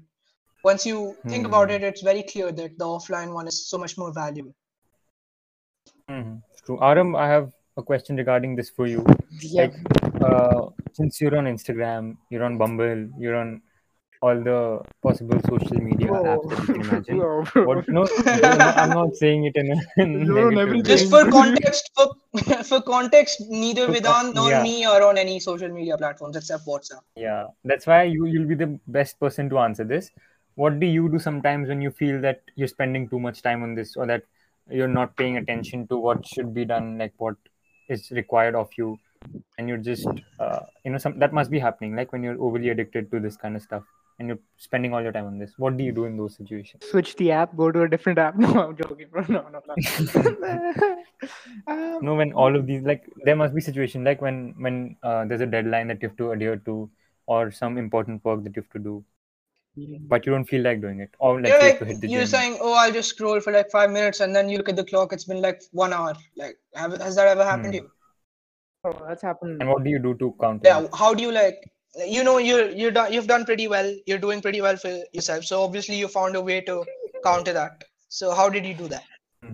once 0.63 0.85
you 0.85 1.15
think 1.29 1.47
about 1.47 1.69
Hmm. 1.69 1.75
it, 1.75 1.83
it's 1.83 2.01
very 2.01 2.23
clear 2.23 2.51
that 2.51 2.77
the 2.77 2.85
offline 2.85 3.33
one 3.33 3.47
is 3.47 3.69
so 3.69 3.77
much 3.77 3.97
more 3.97 4.11
valuable. 4.13 4.53
Mhm. 6.09 6.41
True. 6.65 6.79
Aram, 6.81 7.15
I 7.15 7.27
have 7.27 7.51
a 7.77 7.83
question 7.83 8.15
regarding 8.17 8.55
this 8.55 8.69
for 8.69 8.87
you. 8.87 9.05
Yeah. 9.39 9.61
Like, 9.63 9.75
uh, 10.21 10.69
since 10.93 11.21
you're 11.21 11.37
on 11.37 11.45
Instagram, 11.45 12.17
you're 12.29 12.43
on 12.43 12.57
Bumble, 12.57 13.07
you're 13.17 13.35
on 13.35 13.61
all 14.21 14.39
the 14.39 14.79
possible 15.01 15.39
social 15.49 15.77
media 15.81 16.07
apps 16.07 16.49
that 16.49 16.59
you 16.59 16.73
can 16.73 16.81
imagine. 16.81 17.17
Bro, 17.21 17.43
bro. 17.45 17.63
What? 17.65 17.89
No, 17.89 18.03
no, 18.25 18.55
no, 18.55 18.65
I'm 18.81 18.89
not 18.89 19.15
saying 19.15 19.45
it 19.45 19.55
in 19.55 19.71
a 19.71 19.75
No, 20.05 20.49
negative 20.49 20.53
never 20.53 20.73
way. 20.73 20.81
Just 20.81 21.09
for 21.09 21.29
context, 21.29 21.89
for 21.95 22.63
for 22.63 22.81
context, 22.81 23.41
neither 23.49 23.87
For 23.91 24.01
con- 24.01 24.33
nor 24.33 24.49
yeah. 24.49 24.63
me 24.63 24.85
are 24.85 25.01
on 25.03 25.17
any 25.17 25.39
social 25.39 25.69
media 25.69 25.97
platforms 25.97 26.35
except 26.35 26.67
WhatsApp. 26.67 27.01
Yeah, 27.15 27.47
that's 27.63 27.87
why 27.87 28.03
you 28.03 28.25
you'll 28.27 28.47
be 28.47 28.55
the 28.55 28.79
best 28.87 29.19
person 29.19 29.49
to 29.49 29.59
answer 29.59 29.83
this. 29.83 30.11
What 30.55 30.79
do 30.79 30.85
you 30.85 31.09
do 31.09 31.17
sometimes 31.17 31.69
when 31.69 31.81
you 31.81 31.91
feel 31.91 32.21
that 32.21 32.41
you're 32.55 32.67
spending 32.67 33.07
too 33.09 33.19
much 33.19 33.41
time 33.41 33.63
on 33.63 33.73
this 33.73 33.95
or 33.95 34.05
that 34.05 34.23
you're 34.69 34.87
not 34.99 35.15
paying 35.15 35.37
attention 35.37 35.87
to 35.87 35.97
what 35.97 36.25
should 36.27 36.53
be 36.53 36.65
done, 36.65 36.97
like 36.99 37.13
what 37.17 37.35
is 37.89 38.11
required 38.11 38.53
of 38.53 38.69
you, 38.77 38.99
and 39.57 39.67
you're 39.67 39.85
just 39.89 40.07
uh, 40.39 40.59
you 40.85 40.91
know 40.91 40.99
some 40.99 41.17
that 41.17 41.33
must 41.33 41.49
be 41.49 41.57
happening, 41.57 41.95
like 41.95 42.11
when 42.11 42.21
you're 42.21 42.39
overly 42.39 42.69
addicted 42.69 43.09
to 43.09 43.19
this 43.19 43.35
kind 43.35 43.55
of 43.55 43.63
stuff 43.63 43.83
and 44.21 44.29
you're 44.31 44.39
spending 44.65 44.93
all 44.93 45.01
your 45.01 45.11
time 45.11 45.25
on 45.27 45.37
this. 45.43 45.53
What 45.57 45.77
do 45.77 45.83
you 45.83 45.91
do 45.91 46.05
in 46.05 46.15
those 46.15 46.35
situations? 46.37 46.83
Switch 46.89 47.15
the 47.21 47.31
app, 47.31 47.55
go 47.57 47.71
to 47.77 47.81
a 47.83 47.89
different 47.93 48.19
app. 48.19 48.35
No, 48.45 48.49
I'm 48.63 48.75
joking, 48.81 49.07
bro. 49.11 49.25
No, 49.27 49.43
no, 49.55 49.61
no. 49.69 49.75
um, 51.67 52.05
No, 52.09 52.15
when 52.15 52.33
all 52.33 52.55
of 52.55 52.67
these 52.67 52.83
like 52.83 53.07
there 53.29 53.35
must 53.35 53.55
be 53.55 53.61
situation 53.69 54.03
like 54.09 54.21
when 54.27 54.53
when 54.67 54.81
uh, 55.03 55.25
there's 55.25 55.41
a 55.41 55.49
deadline 55.55 55.87
that 55.93 56.01
you 56.01 56.09
have 56.09 56.17
to 56.17 56.31
adhere 56.35 56.57
to 56.69 56.89
or 57.25 57.51
some 57.51 57.77
important 57.77 58.23
work 58.29 58.43
that 58.43 58.55
you 58.55 58.61
have 58.61 58.71
to 58.77 58.79
do, 58.89 59.03
but 60.13 60.25
you 60.25 60.31
don't 60.31 60.45
feel 60.53 60.63
like 60.69 60.81
doing 60.81 60.99
it, 60.99 61.11
or 61.19 61.33
like 61.41 61.51
You're 61.51 61.61
you 61.61 61.69
like 61.69 61.83
hit 61.91 62.01
the 62.01 62.09
you're 62.15 62.25
saying, 62.25 62.57
oh, 62.61 62.73
I'll 62.73 62.91
just 62.91 63.09
scroll 63.09 63.39
for 63.39 63.53
like 63.57 63.71
five 63.71 63.91
minutes, 63.97 64.19
and 64.19 64.35
then 64.35 64.49
you 64.49 64.57
look 64.57 64.69
at 64.69 64.75
the 64.75 64.83
clock. 64.83 65.13
It's 65.13 65.23
been 65.33 65.41
like 65.41 65.61
one 65.71 65.93
hour. 65.93 66.13
Like, 66.35 66.57
have, 66.75 66.97
has 67.09 67.15
that 67.15 67.27
ever 67.27 67.43
happened 67.51 67.73
to 67.73 67.79
Hmm. 67.79 67.85
you? 67.85 67.91
oh, 68.85 69.05
that's 69.07 69.21
happened. 69.21 69.61
And 69.61 69.69
what 69.69 69.83
do 69.83 69.89
you 69.89 69.99
do 69.99 70.13
to 70.15 70.35
counter 70.41 70.67
Yeah. 70.71 70.87
How 70.93 71.13
do 71.13 71.23
you 71.23 71.31
like? 71.31 71.71
You 71.95 72.23
know, 72.23 72.37
you're 72.37 72.69
you're 72.69 72.91
done. 72.91 73.11
You've 73.13 73.27
done 73.27 73.45
pretty 73.45 73.67
well. 73.67 73.93
You're 74.05 74.17
doing 74.17 74.41
pretty 74.41 74.61
well 74.61 74.77
for 74.77 74.91
yourself. 75.13 75.45
So 75.45 75.61
obviously, 75.63 75.97
you 75.97 76.07
found 76.07 76.35
a 76.35 76.41
way 76.41 76.61
to 76.61 76.85
counter 77.23 77.53
that. 77.53 77.83
So 78.09 78.33
how 78.33 78.49
did 78.49 78.65
you 78.65 78.73
do 78.73 78.87
that? 78.89 79.05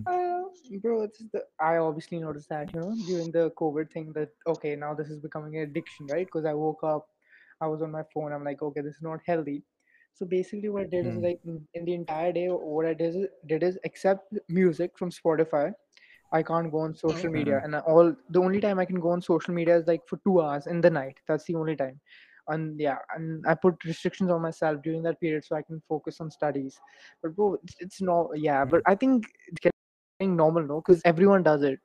Uh, 0.05 0.43
bro, 0.81 1.03
it's 1.03 1.19
the 1.33 1.43
I 1.59 1.77
obviously 1.77 2.19
noticed 2.19 2.49
that 2.49 2.73
you 2.73 2.79
know 2.79 2.95
during 3.05 3.31
the 3.31 3.51
COVID 3.59 3.91
thing 3.91 4.11
that 4.13 4.29
okay 4.47 4.75
now 4.75 4.93
this 4.93 5.09
is 5.09 5.19
becoming 5.19 5.55
an 5.57 5.63
addiction, 5.63 6.07
right? 6.07 6.25
Because 6.25 6.45
I 6.45 6.53
woke 6.53 6.83
up, 6.83 7.07
I 7.61 7.67
was 7.67 7.81
on 7.81 7.91
my 7.91 8.03
phone. 8.13 8.31
I'm 8.33 8.43
like, 8.43 8.61
okay, 8.61 8.81
this 8.81 8.95
is 8.95 9.01
not 9.01 9.19
healthy. 9.25 9.63
So 10.15 10.25
basically, 10.25 10.69
what 10.69 10.83
I 10.83 10.85
did 10.85 11.05
is 11.07 11.15
Hmm. 11.15 11.23
like 11.23 11.39
in, 11.45 11.67
in 11.73 11.85
the 11.85 11.93
entire 11.93 12.31
day, 12.31 12.47
what 12.47 12.85
I 12.85 12.93
did 12.93 13.15
is, 13.15 13.27
did 13.47 13.63
is 13.63 13.77
accept 13.85 14.33
music 14.49 14.97
from 14.97 15.11
Spotify. 15.11 15.73
I 16.31 16.43
can't 16.43 16.71
go 16.71 16.79
on 16.79 16.95
social 16.95 17.29
media, 17.31 17.61
and 17.63 17.75
all 17.75 18.13
the 18.29 18.41
only 18.41 18.59
time 18.59 18.79
I 18.79 18.85
can 18.85 18.99
go 18.99 19.09
on 19.11 19.21
social 19.21 19.53
media 19.53 19.77
is 19.77 19.87
like 19.87 20.07
for 20.07 20.17
two 20.25 20.41
hours 20.41 20.67
in 20.67 20.81
the 20.81 20.89
night. 20.89 21.17
That's 21.27 21.45
the 21.45 21.55
only 21.55 21.75
time. 21.75 21.99
And 22.49 22.79
yeah 22.79 22.97
and 23.15 23.45
i 23.47 23.53
put 23.53 23.83
restrictions 23.85 24.29
on 24.29 24.41
myself 24.41 24.81
during 24.83 25.03
that 25.03 25.19
period 25.19 25.43
so 25.43 25.55
i 25.55 25.61
can 25.61 25.81
focus 25.87 26.19
on 26.19 26.31
studies. 26.31 26.77
But 27.21 27.35
bro 27.35 27.57
it's, 27.63 27.75
it's 27.79 28.01
no 28.01 28.31
yeah 28.35 28.65
but 28.65 28.79
mm-hmm. 28.81 28.91
i 28.91 28.95
think 28.95 29.25
it's 29.47 29.59
getting 30.19 30.35
normal 30.35 30.63
no 30.63 30.81
because 30.85 31.01
everyone 31.05 31.43
does 31.43 31.63
it. 31.63 31.79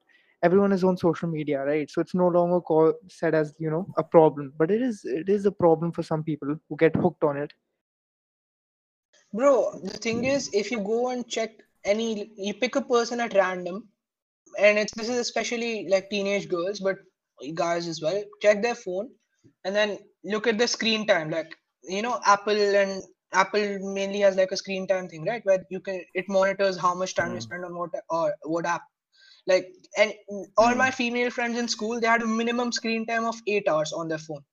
Everyone 0.44 0.72
is 0.72 0.82
on 0.82 0.96
social 0.96 1.28
media 1.28 1.64
right? 1.64 1.88
So 1.88 2.00
it's 2.00 2.14
no 2.14 2.26
longer 2.26 2.60
called 2.60 2.94
said 3.08 3.32
as 3.32 3.54
you 3.58 3.70
know 3.70 3.86
a 3.96 4.02
problem 4.02 4.52
but 4.58 4.72
it 4.72 4.82
is 4.82 5.04
it 5.04 5.28
is 5.28 5.46
a 5.46 5.52
problem 5.52 5.92
for 5.92 6.02
some 6.02 6.24
people 6.24 6.56
who 6.68 6.76
get 6.76 6.96
hooked 6.96 7.22
on 7.22 7.36
it. 7.36 7.52
Bro, 9.34 9.80
the 9.82 9.96
thing 9.96 10.24
is, 10.24 10.50
if 10.52 10.70
you 10.70 10.80
go 10.80 11.08
and 11.08 11.26
check 11.26 11.52
any, 11.84 12.30
you 12.36 12.52
pick 12.52 12.76
a 12.76 12.82
person 12.82 13.18
at 13.20 13.34
random, 13.34 13.88
and 14.58 14.78
it's 14.78 14.92
this 14.94 15.08
is 15.08 15.16
especially 15.16 15.88
like 15.88 16.10
teenage 16.10 16.48
girls, 16.48 16.80
but 16.80 16.96
guys 17.54 17.88
as 17.88 18.02
well. 18.02 18.22
Check 18.42 18.62
their 18.62 18.74
phone, 18.74 19.08
and 19.64 19.74
then 19.74 19.98
look 20.24 20.46
at 20.46 20.58
the 20.58 20.66
screen 20.68 21.06
time. 21.06 21.30
Like 21.30 21.56
you 21.84 22.02
know, 22.02 22.20
Apple 22.24 22.58
and 22.58 23.02
Apple 23.32 23.78
mainly 23.94 24.20
has 24.20 24.36
like 24.36 24.52
a 24.52 24.56
screen 24.56 24.86
time 24.86 25.08
thing, 25.08 25.24
right? 25.24 25.44
Where 25.44 25.64
you 25.70 25.80
can 25.80 26.02
it 26.14 26.26
monitors 26.28 26.78
how 26.78 26.94
much 26.94 27.14
time 27.14 27.32
you 27.34 27.38
Mm. 27.38 27.42
spend 27.42 27.64
on 27.64 27.76
what 27.76 27.90
or 28.10 28.34
what 28.44 28.66
app. 28.66 28.82
Like 29.46 29.68
and 29.96 30.14
all 30.56 30.74
my 30.74 30.90
female 30.90 31.30
friends 31.30 31.58
in 31.58 31.68
school, 31.68 32.00
they 32.00 32.06
had 32.06 32.22
a 32.22 32.26
minimum 32.26 32.72
screen 32.72 33.06
time 33.06 33.24
of 33.24 33.36
eight 33.46 33.68
hours 33.68 33.92
on 33.92 34.08
their 34.08 34.18
phone, 34.18 34.44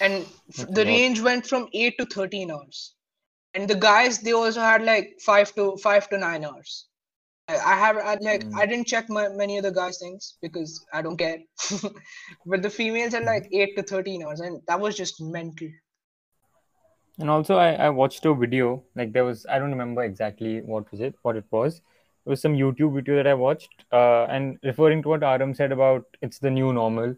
and 0.00 0.26
That's 0.56 0.70
the 0.70 0.84
range 0.84 1.20
went 1.20 1.46
from 1.46 1.68
eight 1.72 1.96
to 1.98 2.06
thirteen 2.06 2.50
hours. 2.50 2.94
And 3.54 3.68
the 3.68 3.74
guys, 3.76 4.18
they 4.20 4.32
also 4.32 4.60
had 4.60 4.82
like 4.84 5.18
five 5.20 5.54
to 5.56 5.76
five 5.78 6.08
to 6.10 6.18
nine 6.18 6.44
hours. 6.44 6.86
I 7.48 7.76
have 7.76 7.96
I, 7.98 8.14
like 8.20 8.44
Mm. 8.44 8.56
I 8.56 8.66
didn't 8.66 8.86
check 8.86 9.10
my, 9.10 9.28
many 9.28 9.58
of 9.58 9.64
the 9.64 9.70
guys' 9.70 9.98
things 9.98 10.38
because 10.40 10.84
I 10.92 11.02
don't 11.02 11.16
care. 11.16 11.38
but 12.46 12.62
the 12.62 12.70
females 12.70 13.14
are 13.14 13.22
like 13.22 13.48
eight 13.52 13.76
to 13.76 13.82
thirteen 13.82 14.24
hours, 14.24 14.40
and 14.40 14.62
that 14.66 14.80
was 14.80 14.96
just 14.96 15.20
mental. 15.20 15.68
And 17.18 17.30
also, 17.30 17.56
I, 17.56 17.72
I 17.74 17.90
watched 17.90 18.24
a 18.24 18.34
video. 18.34 18.82
Like 18.96 19.12
there 19.12 19.24
was, 19.24 19.46
I 19.46 19.58
don't 19.58 19.70
remember 19.70 20.02
exactly 20.02 20.62
what 20.62 20.90
was 20.90 21.00
it, 21.00 21.14
what 21.22 21.36
it 21.36 21.44
was. 21.50 21.76
It 22.26 22.30
was 22.30 22.40
some 22.40 22.54
YouTube 22.54 22.94
video 22.94 23.16
that 23.16 23.26
I 23.26 23.34
watched, 23.34 23.84
uh, 23.92 24.24
and 24.24 24.58
referring 24.62 25.02
to 25.02 25.10
what 25.10 25.22
Aram 25.22 25.54
said 25.54 25.70
about 25.70 26.06
it's 26.22 26.38
the 26.38 26.50
new 26.50 26.72
normal. 26.72 27.14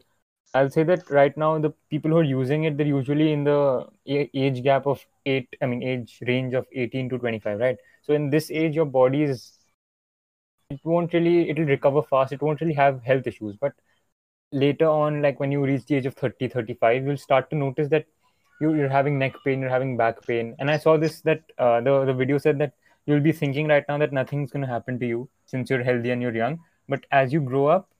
I'll 0.55 0.71
say 0.71 0.83
that 0.85 1.09
right 1.11 1.37
now 1.37 1.59
the 1.59 1.71
people 1.91 2.11
who 2.11 2.19
are 2.19 2.25
using 2.25 2.65
it, 2.65 2.77
they're 2.77 2.87
usually 2.87 3.33
in 3.33 3.45
the 3.45 3.87
age 4.07 4.63
gap 4.63 4.87
of 4.87 5.05
eight. 5.25 5.49
I 5.63 5.67
mean, 5.67 5.83
age 5.83 6.19
range 6.27 6.55
of 6.55 6.67
18 6.73 7.11
to 7.11 7.19
25, 7.19 7.59
right? 7.61 7.77
So 8.03 8.15
in 8.15 8.31
this 8.31 8.51
age, 8.51 8.75
your 8.75 8.87
body 8.87 9.23
is 9.23 9.56
it 10.71 10.81
won't 10.85 11.13
really 11.13 11.49
it'll 11.51 11.65
recover 11.65 12.03
fast. 12.03 12.33
It 12.33 12.43
won't 12.43 12.61
really 12.61 12.75
have 12.75 13.03
health 13.03 13.27
issues, 13.27 13.57
but 13.57 13.73
later 14.53 14.87
on, 14.87 15.23
like 15.23 15.41
when 15.41 15.53
you 15.53 15.65
reach 15.65 15.87
the 15.87 15.97
age 15.97 16.07
of 16.07 16.15
30, 16.15 16.49
35, 16.49 17.05
you'll 17.05 17.17
start 17.17 17.51
to 17.51 17.57
notice 17.57 17.89
that 17.91 18.07
you, 18.61 18.75
you're 18.75 18.89
having 18.89 19.19
neck 19.19 19.35
pain, 19.45 19.61
you're 19.61 19.71
having 19.71 19.97
back 19.97 20.25
pain. 20.27 20.55
And 20.59 20.71
I 20.71 20.79
saw 20.79 20.97
this 20.97 21.21
that 21.23 21.43
uh, 21.59 21.81
the, 21.81 22.05
the 22.07 22.15
video 22.15 22.39
said 22.39 22.59
that 22.59 22.75
you'll 23.07 23.21
be 23.21 23.33
thinking 23.33 23.69
right 23.69 23.85
now 23.89 23.99
that 23.99 24.13
nothing's 24.13 24.51
going 24.51 24.63
to 24.63 24.69
happen 24.69 24.99
to 25.01 25.07
you 25.07 25.29
since 25.47 25.71
you're 25.71 25.83
healthy 25.83 26.11
and 26.11 26.23
you're 26.23 26.35
young. 26.35 26.61
But 26.89 27.05
as 27.11 27.33
you 27.33 27.41
grow 27.41 27.67
up, 27.67 27.91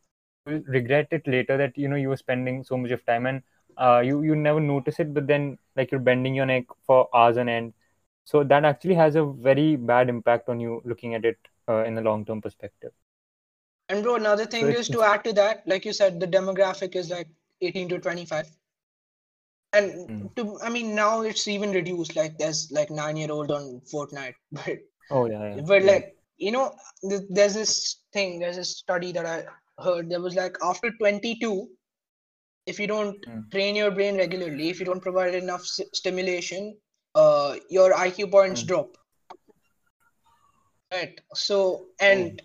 you'll 0.47 0.63
regret 0.67 1.09
it 1.11 1.27
later 1.27 1.57
that 1.57 1.77
you 1.77 1.89
know 1.89 1.97
you 1.97 2.09
were 2.09 2.17
spending 2.17 2.65
so 2.65 2.77
much 2.77 2.91
of 2.91 3.05
time 3.07 3.27
and 3.27 3.43
uh, 3.79 4.01
you 4.05 4.23
you 4.23 4.35
never 4.35 4.61
notice 4.61 4.99
it, 5.01 5.13
but 5.15 5.27
then 5.27 5.59
like 5.77 5.91
you're 5.91 6.01
bending 6.01 6.35
your 6.35 6.47
neck 6.47 6.65
for 6.87 7.09
hours 7.15 7.37
on 7.37 7.49
end. 7.49 7.75
So 8.25 8.43
that 8.43 8.65
actually 8.65 8.95
has 8.95 9.15
a 9.15 9.25
very 9.25 9.77
bad 9.77 10.09
impact 10.09 10.49
on 10.49 10.59
you 10.59 10.83
looking 10.85 11.15
at 11.15 11.25
it 11.25 11.39
uh, 11.69 11.85
in 11.85 11.99
a 11.99 12.01
long 12.01 12.25
term 12.25 12.41
perspective. 12.41 12.93
And 13.89 14.03
bro, 14.03 14.17
another 14.17 14.47
thing 14.47 14.67
it's- 14.69 14.81
is 14.81 14.89
to 14.91 15.03
add 15.03 15.25
to 15.25 15.33
that, 15.35 15.67
like 15.67 15.85
you 15.85 15.93
said, 15.93 16.21
the 16.21 16.27
demographic 16.27 16.97
is 16.97 17.11
like 17.11 17.29
18 17.61 17.89
to 17.91 17.99
25. 17.99 18.49
And 19.73 20.09
Mm. 20.09 20.35
to, 20.37 20.59
I 20.63 20.71
mean, 20.71 20.95
now 20.95 21.23
it's 21.23 21.47
even 21.49 21.73
reduced. 21.73 22.17
Like 22.17 22.39
there's 22.39 22.71
like 22.73 22.91
nine 22.91 23.17
year 23.17 23.31
old 23.31 23.51
on 23.51 23.81
Fortnite, 23.93 24.35
but 24.53 24.79
Oh 25.11 25.27
yeah, 25.27 25.57
yeah. 25.57 25.61
but 25.63 25.83
yeah. 25.85 25.93
like 25.93 26.17
you 26.39 26.51
know, 26.53 26.75
th- 27.09 27.23
there's 27.31 27.55
this 27.55 28.03
thing, 28.13 28.39
there's 28.39 28.59
a 28.59 28.65
study 28.65 29.13
that 29.13 29.27
I 29.27 29.45
heard. 29.83 30.11
There 30.11 30.21
was 30.21 30.35
like 30.35 30.57
after 30.63 30.91
22, 30.93 31.71
if 32.67 32.79
you 32.81 32.87
don't 32.87 33.21
Mm. 33.27 33.51
train 33.51 33.77
your 33.77 33.91
brain 33.91 34.17
regularly, 34.17 34.69
if 34.71 34.81
you 34.81 34.87
don't 34.87 35.01
provide 35.01 35.35
enough 35.35 35.63
s- 35.63 35.81
stimulation, 35.95 36.77
uh, 37.15 37.57
your 37.71 37.93
IQ 37.95 38.27
points 38.31 38.63
Mm. 38.63 38.67
drop. 38.69 38.97
Right. 40.97 41.21
So, 41.35 41.87
and 42.01 42.41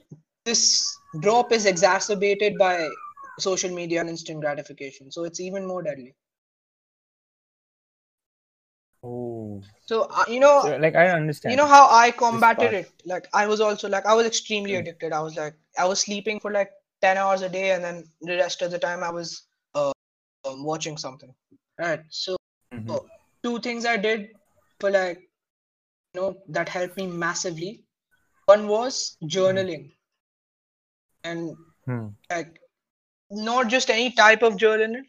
this 0.45 0.97
drop 1.21 1.51
is 1.53 1.65
exacerbated 1.65 2.57
by 2.57 2.89
social 3.39 3.69
media 3.71 4.01
and 4.01 4.09
instant 4.09 4.41
gratification. 4.41 5.11
So 5.11 5.23
it's 5.23 5.39
even 5.39 5.65
more 5.65 5.81
deadly. 5.81 6.15
Oh, 9.03 9.61
So, 9.85 10.03
uh, 10.03 10.25
you 10.27 10.39
know, 10.39 10.61
So, 10.63 10.77
like 10.77 10.95
I 10.95 11.09
understand. 11.09 11.51
you 11.51 11.57
know 11.57 11.65
how 11.67 11.87
I 11.89 12.11
combated 12.11 12.73
it? 12.73 12.91
Like 13.05 13.27
I 13.33 13.47
was 13.47 13.61
also 13.61 13.87
like 13.89 14.05
I 14.05 14.13
was 14.13 14.27
extremely 14.27 14.73
Mm. 14.73 14.79
addicted. 14.81 15.13
I 15.13 15.21
was 15.21 15.35
like 15.37 15.55
I 15.77 15.85
was 15.85 16.01
sleeping 16.01 16.39
for 16.39 16.51
like 16.51 16.71
10 17.01 17.17
hours 17.17 17.41
a 17.41 17.49
day 17.49 17.71
and 17.71 17.83
then 17.83 18.03
the 18.21 18.35
rest 18.37 18.61
of 18.61 18.71
the 18.71 18.79
time 18.79 19.03
I 19.03 19.11
was 19.11 19.43
uh, 19.73 19.91
um, 20.45 20.63
watching 20.63 20.97
something. 20.97 21.33
Right. 21.79 22.01
So 22.09 22.37
Mhm. 22.73 22.99
two 23.43 23.59
things 23.59 23.85
I 23.85 23.97
did 23.97 24.29
for 24.79 24.91
like 24.91 25.19
you 26.13 26.21
know 26.21 26.37
that 26.49 26.69
helped 26.69 26.97
me 26.97 27.07
massively. 27.07 27.83
One 28.51 28.67
was 28.67 29.17
journaling. 29.23 29.91
And 31.23 31.55
Hmm. 31.85 32.07
like 32.29 32.59
not 33.31 33.67
just 33.67 33.89
any 33.89 34.11
type 34.11 34.43
of 34.43 34.55
journaling, 34.55 35.05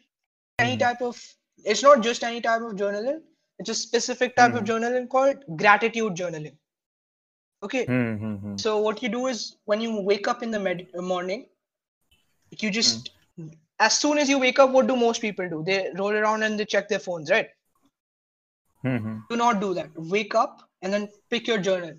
any 0.59 0.75
Mhm. 0.75 0.79
type 0.79 1.01
of 1.01 1.21
it's 1.63 1.83
not 1.83 2.01
just 2.01 2.23
any 2.23 2.41
type 2.41 2.61
of 2.61 2.73
journaling, 2.73 3.21
it's 3.59 3.69
a 3.69 3.75
specific 3.75 4.35
type 4.35 4.53
of 4.53 4.63
Mhm. 4.63 4.67
journaling 4.71 5.09
called 5.09 5.43
gratitude 5.57 6.15
journaling. 6.15 6.57
Okay. 7.63 7.85
Hmm, 7.85 8.15
hmm, 8.17 8.35
hmm. 8.35 8.57
So 8.57 8.79
what 8.79 9.01
you 9.03 9.09
do 9.09 9.27
is 9.27 9.57
when 9.65 9.81
you 9.81 10.01
wake 10.01 10.27
up 10.27 10.43
in 10.43 10.51
the 10.51 10.59
med- 10.59 10.87
morning, 10.95 11.49
you 12.59 12.71
just 12.71 13.11
as 13.79 13.99
soon 13.99 14.17
as 14.17 14.29
you 14.29 14.39
wake 14.39 14.59
up, 14.59 14.71
what 14.71 14.87
do 14.87 14.95
most 14.95 15.21
people 15.21 15.49
do? 15.49 15.63
They 15.63 15.91
roll 15.97 16.11
around 16.13 16.43
and 16.43 16.59
they 16.59 16.65
check 16.65 16.89
their 16.89 16.99
phones, 16.99 17.29
right? 17.31 17.49
Hmm, 18.83 18.97
hmm. 18.97 19.17
Do 19.29 19.37
not 19.37 19.61
do 19.61 19.73
that. 19.75 19.89
Wake 19.95 20.35
up 20.35 20.69
and 20.81 20.93
then 20.93 21.09
pick 21.29 21.47
your 21.47 21.57
journal. 21.57 21.95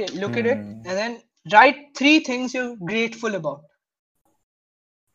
Okay, 0.00 0.18
look 0.18 0.36
at 0.36 0.46
it 0.46 0.58
Hmm. 0.64 0.82
and 0.84 0.96
then 0.98 1.22
write 1.52 1.96
three 1.96 2.20
things 2.20 2.54
you're 2.54 2.76
grateful 2.76 3.34
about. 3.34 3.62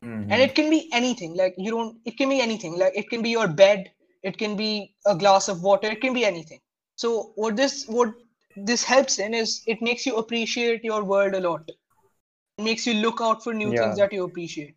Hmm, 0.01 0.23
And 0.29 0.41
it 0.41 0.55
can 0.55 0.69
be 0.69 0.89
anything. 0.93 1.35
Like 1.35 1.55
you 1.57 1.71
don't. 1.71 1.97
It 2.05 2.17
can 2.17 2.29
be 2.29 2.39
anything. 2.41 2.77
Like 2.77 2.93
it 2.95 3.09
can 3.09 3.21
be 3.21 3.29
your 3.29 3.47
bed. 3.47 3.91
It 4.23 4.37
can 4.37 4.55
be 4.55 4.95
a 5.05 5.15
glass 5.15 5.47
of 5.49 5.61
water. 5.63 5.87
It 5.91 6.01
can 6.01 6.13
be 6.13 6.25
anything. 6.25 6.59
So 6.95 7.33
what 7.35 7.55
this 7.55 7.85
what 7.87 8.13
this 8.55 8.83
helps 8.83 9.19
in 9.19 9.33
is 9.33 9.61
it 9.67 9.81
makes 9.81 10.05
you 10.05 10.15
appreciate 10.17 10.83
your 10.83 11.03
world 11.03 11.35
a 11.35 11.39
lot. 11.41 11.69
It 12.57 12.63
makes 12.63 12.85
you 12.87 12.95
look 12.95 13.21
out 13.21 13.43
for 13.43 13.53
new 13.53 13.73
Yeah. 13.73 13.95
things 13.95 13.97
that 13.97 14.13
you 14.13 14.23
appreciate. 14.25 14.75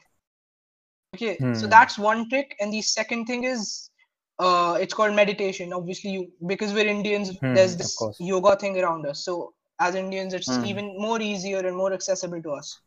Okay, 1.15 1.49
so 1.53 1.67
Hmm. 1.67 1.69
that's 1.69 1.99
one 1.99 2.29
trick. 2.29 2.57
And 2.61 2.73
the 2.73 2.83
second 2.83 3.27
thing 3.27 3.45
is, 3.45 3.91
uh, 4.39 4.79
it's 4.81 4.95
called 4.95 5.15
meditation. 5.15 5.73
Obviously, 5.73 6.11
you 6.11 6.33
because 6.47 6.73
we're 6.73 6.87
Indians, 6.87 7.33
Hmm, 7.41 7.55
there's 7.55 7.77
this 7.77 8.09
yoga 8.19 8.57
thing 8.57 8.79
around 8.79 9.07
us. 9.07 9.25
So 9.25 9.55
as 9.81 9.95
Indians, 9.95 10.35
it's 10.35 10.59
Hmm. 10.59 10.63
even 10.63 10.97
more 10.99 11.21
easier 11.21 11.59
and 11.67 11.77
more 11.77 11.93
accessible 11.93 12.43
to 12.43 12.53
us. 12.53 12.81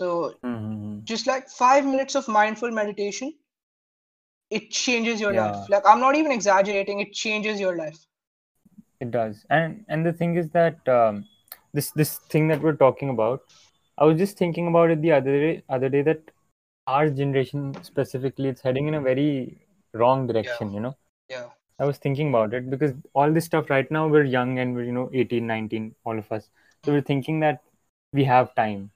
So 0.00 0.34
Hmm, 0.42 0.56
hmm, 0.56 0.76
hmm. 0.82 0.98
just 1.04 1.26
like 1.26 1.48
five 1.48 1.84
minutes 1.86 2.14
of 2.16 2.28
mindful 2.28 2.70
meditation, 2.70 3.34
it 4.50 4.70
changes 4.70 5.20
your 5.20 5.32
Yeah. 5.32 5.34
life. 5.34 5.68
Like 5.68 5.82
I'm 5.86 5.98
not 6.00 6.14
even 6.14 6.30
exaggerating, 6.30 7.00
it 7.00 7.12
changes 7.12 7.58
your 7.58 7.76
life. 7.76 7.98
It 9.00 9.10
does, 9.10 9.44
and 9.50 9.84
and 9.88 10.06
the 10.06 10.12
thing 10.12 10.36
is 10.36 10.48
that 10.50 10.88
um, 10.88 11.26
this 11.74 11.90
this 11.92 12.18
thing 12.30 12.48
that 12.48 12.60
we're 12.62 12.76
talking 12.84 13.10
about, 13.10 13.42
I 13.98 14.04
was 14.04 14.18
just 14.18 14.38
thinking 14.38 14.68
about 14.68 14.90
it 14.90 15.02
the 15.02 15.12
other 15.12 15.38
day. 15.40 15.62
Other 15.68 15.88
day 15.88 16.02
that 16.02 16.30
our 16.86 17.10
generation 17.10 17.74
specifically, 17.82 18.48
it's 18.48 18.62
heading 18.62 18.86
in 18.88 18.94
a 18.94 19.00
very 19.00 19.66
wrong 19.92 20.26
direction. 20.26 20.72
You 20.72 20.80
know, 20.80 20.96
Yeah. 21.28 21.50
I 21.78 21.84
was 21.84 21.98
thinking 21.98 22.28
about 22.28 22.54
it 22.54 22.70
because 22.70 22.92
all 23.14 23.32
this 23.32 23.44
stuff 23.46 23.70
right 23.70 23.90
now 23.90 24.06
we're 24.08 24.24
young 24.24 24.58
and 24.58 24.74
we're 24.74 24.84
you 24.84 24.92
know 24.92 25.10
18, 25.12 25.46
19, 25.46 25.94
all 26.04 26.18
of 26.18 26.30
us. 26.32 26.50
So 26.84 26.92
we're 26.92 27.02
thinking 27.02 27.40
that 27.40 27.62
we 28.12 28.24
have 28.24 28.54
time, 28.54 28.90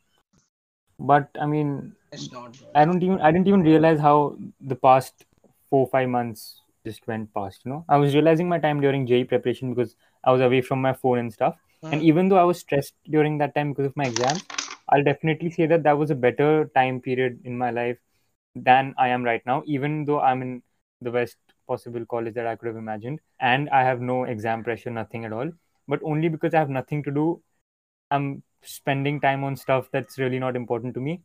but 0.99 1.29
I 1.41 1.47
mean 1.47 1.95
It's 2.13 2.31
not. 2.33 2.57
I 2.75 2.85
don't 2.85 3.03
even 3.03 3.21
I 3.21 3.31
didn't 3.33 3.49
even 3.49 3.63
realize 3.63 4.01
how 4.01 4.37
the 4.61 4.77
past 4.77 5.25
four 5.71 5.87
five 5.89 6.09
months 6.09 6.61
just 6.85 7.07
went 7.07 7.33
past. 7.35 7.63
You 7.65 7.73
know, 7.73 7.85
I 7.89 7.97
was 7.97 8.15
realizing 8.15 8.49
my 8.49 8.59
time 8.59 8.81
during 8.81 9.07
JE 9.07 9.25
preparation 9.25 9.75
because 9.75 9.97
I 10.25 10.33
was 10.33 10.41
away 10.41 10.61
from 10.61 10.81
my 10.81 10.93
phone 10.93 11.19
and 11.19 11.33
stuff. 11.33 11.57
And 11.93 12.01
Mm. 12.01 12.05
even 12.11 12.29
though 12.29 12.39
I 12.39 12.45
was 12.45 12.59
stressed 12.61 12.95
during 13.17 13.39
that 13.39 13.55
time 13.55 13.73
because 13.73 13.87
of 13.87 13.97
my 13.97 14.07
exams, 14.07 14.45
I'll 14.89 15.05
definitely 15.05 15.51
say 15.51 15.67
that 15.67 15.83
that 15.85 15.99
was 15.99 16.11
a 16.11 16.15
better 16.27 16.71
time 16.75 17.01
period 17.01 17.41
in 17.45 17.59
my 17.59 17.71
life 17.71 17.99
than 18.55 18.95
I 18.99 19.09
am 19.09 19.25
right 19.25 19.45
now. 19.47 19.63
Even 19.67 20.05
though 20.05 20.21
I'm 20.21 20.43
in 20.43 20.63
the 21.01 21.11
best 21.11 21.37
possible 21.67 22.05
college 22.07 22.35
that 22.35 22.47
I 22.47 22.57
could 22.57 22.67
have 22.69 22.77
imagined, 22.77 23.21
and 23.41 23.69
I 23.71 23.83
have 23.83 24.01
no 24.01 24.25
exam 24.25 24.65
pressure, 24.65 24.91
nothing 24.91 25.25
at 25.25 25.33
all. 25.33 25.51
But 25.89 26.01
only 26.03 26.29
because 26.29 26.55
I 26.55 26.59
have 26.59 26.71
nothing 26.71 27.03
to 27.05 27.11
do, 27.11 27.43
I'm 28.11 28.43
spending 28.63 29.21
time 29.21 29.45
on 29.45 29.57
stuff 29.57 29.89
that's 29.93 30.19
really 30.19 30.39
not 30.39 30.57
important 30.57 30.95
to 30.95 31.01
me 31.01 31.23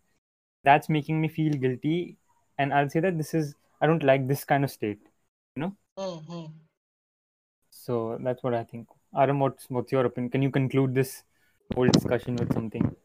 that's 0.63 0.89
making 0.89 1.21
me 1.21 1.27
feel 1.27 1.53
guilty 1.53 2.17
and 2.57 2.74
i'll 2.74 2.89
say 2.89 3.00
that 3.00 3.17
this 3.17 3.33
is 3.33 3.55
I 3.81 3.88
don't 3.88 4.03
like 4.03 4.27
this 4.27 4.43
kind 4.45 4.63
of 4.63 4.69
state. 4.71 5.00
hmm 5.57 6.45
So 7.71 8.17
that's 8.24 8.43
what 8.43 8.53
I 8.53 8.63
think. 8.63 8.88
Aram, 9.17 9.39
what's 9.39 9.69
what's 9.69 9.91
your 9.91 10.05
opinion? 10.05 10.31
Can 10.31 10.41
you 10.43 10.51
conclude 10.51 10.93
this 10.93 11.24
whole 11.74 11.88
discussion 11.88 12.36
with 12.36 12.53
something 12.53 12.95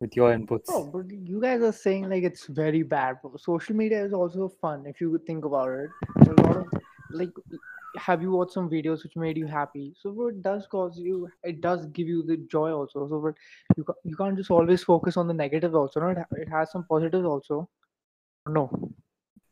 with 0.00 0.16
your 0.16 0.34
inputs? 0.34 0.64
Oh, 0.68 0.84
but 0.92 1.10
you 1.10 1.40
guys 1.40 1.62
are 1.62 1.72
saying 1.72 2.08
like 2.08 2.22
it's 2.24 2.46
very 2.46 2.82
bad. 2.82 3.20
Bro. 3.22 3.36
Social 3.36 3.76
media 3.76 4.04
is 4.04 4.12
also 4.12 4.48
fun 4.60 4.84
if 4.86 5.00
you 5.00 5.20
think 5.26 5.44
about 5.44 5.70
it. 5.70 5.90
A 6.26 6.42
lot 6.42 6.56
of 6.56 6.66
like, 7.10 7.30
have 7.98 8.22
you 8.22 8.30
watched 8.32 8.52
some 8.52 8.70
videos 8.70 9.02
which 9.02 9.16
made 9.16 9.36
you 9.36 9.46
happy? 9.46 9.92
So 10.00 10.12
bro, 10.12 10.28
it 10.28 10.42
does 10.42 10.66
cause 10.66 10.98
you. 10.98 11.28
It 11.42 11.60
does 11.60 11.86
give 11.86 12.08
you 12.08 12.22
the 12.22 12.38
joy 12.50 12.72
also. 12.72 13.08
So 13.08 13.20
but 13.20 13.34
you 13.76 13.84
you 14.04 14.16
can't 14.16 14.36
just 14.36 14.50
always 14.50 14.82
focus 14.82 15.16
on 15.16 15.26
the 15.26 15.34
negative 15.34 15.74
also. 15.74 16.00
No, 16.00 16.08
it, 16.08 16.18
it 16.32 16.48
has 16.48 16.72
some 16.72 16.84
positives 16.84 17.26
also. 17.26 17.68
No. 18.48 18.70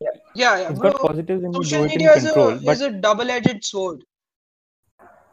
Yeah, 0.00 0.10
yeah, 0.34 0.70
It's 0.70 0.78
bro. 0.78 0.92
got 0.92 1.00
positives 1.00 1.42
when 1.42 1.52
social 1.52 1.78
do 1.80 1.84
in 1.84 1.90
media 1.90 2.12
is 2.14 2.24
control, 2.24 2.50
a, 2.50 2.60
but 2.60 2.72
is 2.72 2.80
a 2.82 2.90
double-edged 2.90 3.64
sword. 3.64 4.04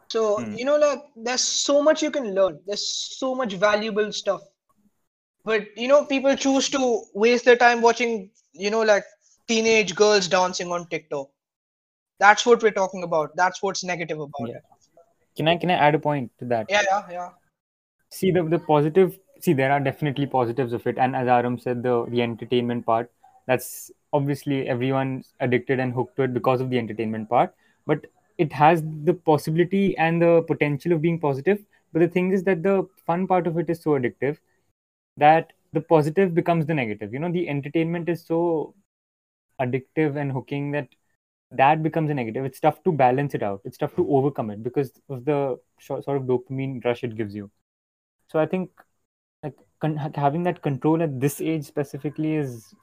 So, 0.08 0.40
Hmm. 0.40 0.54
you 0.54 0.64
know, 0.64 0.76
like 0.76 1.00
there's 1.16 1.40
so 1.42 1.82
much 1.82 2.02
you 2.02 2.10
can 2.10 2.34
learn. 2.34 2.58
There's 2.66 2.86
so 3.18 3.34
much 3.34 3.54
valuable 3.54 4.12
stuff. 4.12 4.42
But 5.46 5.68
you 5.78 5.88
know, 5.88 6.04
people 6.04 6.36
choose 6.36 6.68
to 6.70 7.04
waste 7.14 7.46
their 7.46 7.56
time 7.56 7.80
watching, 7.82 8.30
you 8.52 8.70
know, 8.70 8.82
like 8.82 9.04
teenage 9.48 9.94
girls 9.94 10.28
dancing 10.28 10.72
on 10.72 10.86
TikTok. 10.88 11.28
That's 12.18 12.46
what 12.46 12.62
we're 12.62 12.72
talking 12.72 13.02
about. 13.04 13.36
That's 13.36 13.62
what's 13.62 13.84
negative 13.84 14.20
about 14.20 14.48
Yeah. 14.50 14.56
it. 14.56 14.64
can 15.38 15.48
I 15.48 15.56
can 15.62 15.70
I 15.70 15.74
add 15.88 15.94
a 15.96 15.98
point 15.98 16.32
to 16.40 16.46
that? 16.54 16.66
Yeah, 16.70 16.82
yeah, 16.90 17.02
yeah. 17.16 17.30
see 18.10 18.30
the 18.36 18.42
the 18.54 18.58
positive 18.68 19.18
see 19.46 19.52
there 19.60 19.72
are 19.72 19.80
definitely 19.86 20.26
positives 20.34 20.72
of 20.78 20.86
it 20.92 20.98
and 21.06 21.16
as 21.20 21.28
aram 21.36 21.58
said 21.64 21.82
the 21.86 21.94
the 22.14 22.22
entertainment 22.26 22.86
part 22.90 23.10
that's 23.50 23.68
obviously 24.18 24.58
everyone's 24.74 25.32
addicted 25.46 25.82
and 25.84 25.92
hooked 25.98 26.16
to 26.16 26.22
it 26.28 26.34
because 26.38 26.60
of 26.66 26.70
the 26.70 26.78
entertainment 26.82 27.28
part 27.34 27.54
but 27.92 28.06
it 28.46 28.52
has 28.60 28.82
the 29.10 29.14
possibility 29.30 29.84
and 30.06 30.22
the 30.26 30.32
potential 30.52 30.92
of 30.98 31.02
being 31.06 31.18
positive 31.26 31.60
but 31.92 32.00
the 32.06 32.08
thing 32.16 32.32
is 32.38 32.44
that 32.50 32.62
the 32.68 32.76
fun 33.10 33.26
part 33.34 33.46
of 33.52 33.58
it 33.64 33.74
is 33.76 33.82
so 33.88 33.98
addictive 34.00 34.38
that 35.16 35.52
the 35.72 35.80
positive 35.80 36.34
becomes 36.34 36.66
the 36.66 36.74
negative. 36.74 37.12
You 37.12 37.18
know 37.18 37.32
the 37.32 37.48
entertainment 37.48 38.08
is 38.08 38.24
so 38.26 38.74
addictive 39.60 40.16
and 40.16 40.32
hooking 40.32 40.70
that 40.72 40.88
that 41.52 41.82
becomes 41.82 42.10
a 42.10 42.14
negative. 42.14 42.44
It's 42.44 42.60
tough 42.60 42.82
to 42.84 42.92
balance 42.92 43.34
it 43.34 43.42
out. 43.42 43.60
It's 43.64 43.78
tough 43.78 43.94
to 43.96 44.08
overcome 44.10 44.50
it 44.50 44.62
because 44.62 44.92
of 45.08 45.24
the 45.24 45.58
sort 45.80 46.06
of 46.08 46.22
dopamine 46.22 46.84
rush 46.84 47.04
it 47.04 47.16
gives 47.16 47.34
you. 47.34 47.50
So 48.28 48.38
i 48.40 48.46
think 48.46 48.70
like 49.42 49.54
con- 49.80 49.96
having 50.14 50.42
that 50.44 50.62
control 50.62 51.02
at 51.02 51.20
this 51.20 51.40
age 51.40 51.64
specifically 51.64 52.34
is 52.36 52.74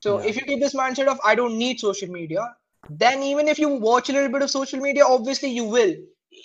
So 0.00 0.18
Yeah. 0.18 0.20
if 0.20 0.36
you 0.36 0.42
keep 0.42 0.60
this 0.60 0.74
mindset 0.74 1.08
of 1.08 1.20
I 1.24 1.34
don't 1.34 1.58
need 1.58 1.80
social 1.80 2.08
media, 2.08 2.56
then 2.88 3.22
even 3.22 3.48
if 3.48 3.58
you 3.58 3.68
watch 3.68 4.08
a 4.10 4.12
little 4.12 4.30
bit 4.30 4.42
of 4.42 4.50
social 4.50 4.80
media, 4.80 5.04
obviously 5.06 5.50
you 5.50 5.64
will. 5.64 5.94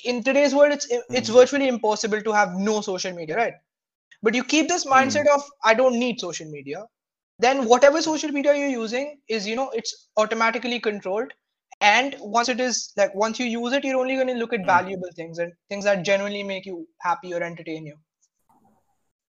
In 0.05 0.23
today's 0.23 0.55
world, 0.55 0.73
it's 0.73 0.87
it's 1.13 1.29
Hmm. 1.29 1.29
virtually 1.29 1.67
impossible 1.67 2.21
to 2.21 2.31
have 2.33 2.53
no 2.55 2.81
social 2.81 3.13
media, 3.13 3.35
right? 3.37 3.53
But 4.23 4.35
you 4.35 4.43
keep 4.43 4.67
this 4.69 4.85
mindset 4.85 5.27
of 5.33 5.43
I 5.63 5.73
don't 5.73 5.99
need 5.99 6.19
social 6.19 6.49
media, 6.49 6.85
then 7.39 7.65
whatever 7.67 8.01
social 8.01 8.31
media 8.31 8.55
you're 8.55 8.77
using 8.83 9.19
is 9.27 9.47
you 9.47 9.55
know 9.55 9.69
it's 9.71 10.09
automatically 10.17 10.79
controlled. 10.79 11.33
And 11.81 12.15
once 12.19 12.49
it 12.49 12.59
is 12.61 12.93
like 12.97 13.15
once 13.15 13.39
you 13.39 13.45
use 13.45 13.73
it, 13.73 13.83
you're 13.85 13.99
only 13.99 14.15
going 14.15 14.27
to 14.27 14.33
look 14.43 14.53
at 14.53 14.65
Hmm. 14.65 14.77
valuable 14.77 15.11
things 15.15 15.39
and 15.39 15.53
things 15.69 15.85
that 15.85 16.03
genuinely 16.05 16.43
make 16.43 16.65
you 16.65 16.87
happy 17.01 17.33
or 17.33 17.43
entertain 17.43 17.85
you. 17.87 17.97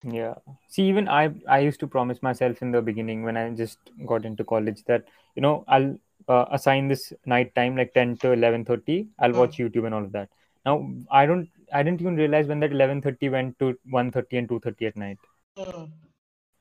Yeah. 0.03 0.35
See, 0.69 0.83
even 0.83 1.07
I 1.09 1.33
I 1.47 1.59
used 1.59 1.79
to 1.81 1.87
promise 1.87 2.21
myself 2.21 2.61
in 2.61 2.71
the 2.71 2.81
beginning 2.81 3.23
when 3.23 3.35
I 3.37 3.49
just 3.51 3.79
got 4.05 4.25
into 4.25 4.43
college 4.43 4.83
that 4.85 5.03
you 5.35 5.41
know 5.41 5.63
I'll 5.67 5.97
uh, 6.27 6.45
assign 6.51 6.87
this 6.87 7.11
night 7.25 7.53
time 7.55 7.75
like 7.75 7.93
10 7.93 8.17
to 8.17 8.31
11:30 8.31 9.07
I'll 9.19 9.33
Hmm. 9.33 9.39
watch 9.41 9.57
YouTube 9.57 9.85
and 9.85 9.93
all 9.95 10.03
of 10.03 10.11
that. 10.13 10.29
Now 10.65 10.89
I 11.11 11.25
don't 11.25 11.49
I 11.73 11.83
didn't 11.83 12.01
even 12.01 12.15
realize 12.15 12.47
when 12.47 12.59
that 12.61 12.71
11:30 12.71 13.29
went 13.29 13.59
to 13.59 13.77
1:30 13.89 14.37
and 14.37 14.47
2:30 14.47 14.85
at 14.87 14.95
night. 14.97 15.17
Hmm. 15.57 15.85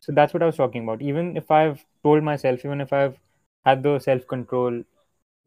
So 0.01 0.13
that's 0.13 0.35
what 0.35 0.43
I 0.43 0.47
was 0.47 0.57
talking 0.57 0.83
about. 0.83 1.03
Even 1.03 1.37
if 1.37 1.51
I've 1.51 1.85
told 2.03 2.23
myself, 2.25 2.65
even 2.65 2.81
if 2.81 2.93
I've 2.93 3.17
had 3.65 3.83
the 3.83 3.99
self-control, 3.99 4.83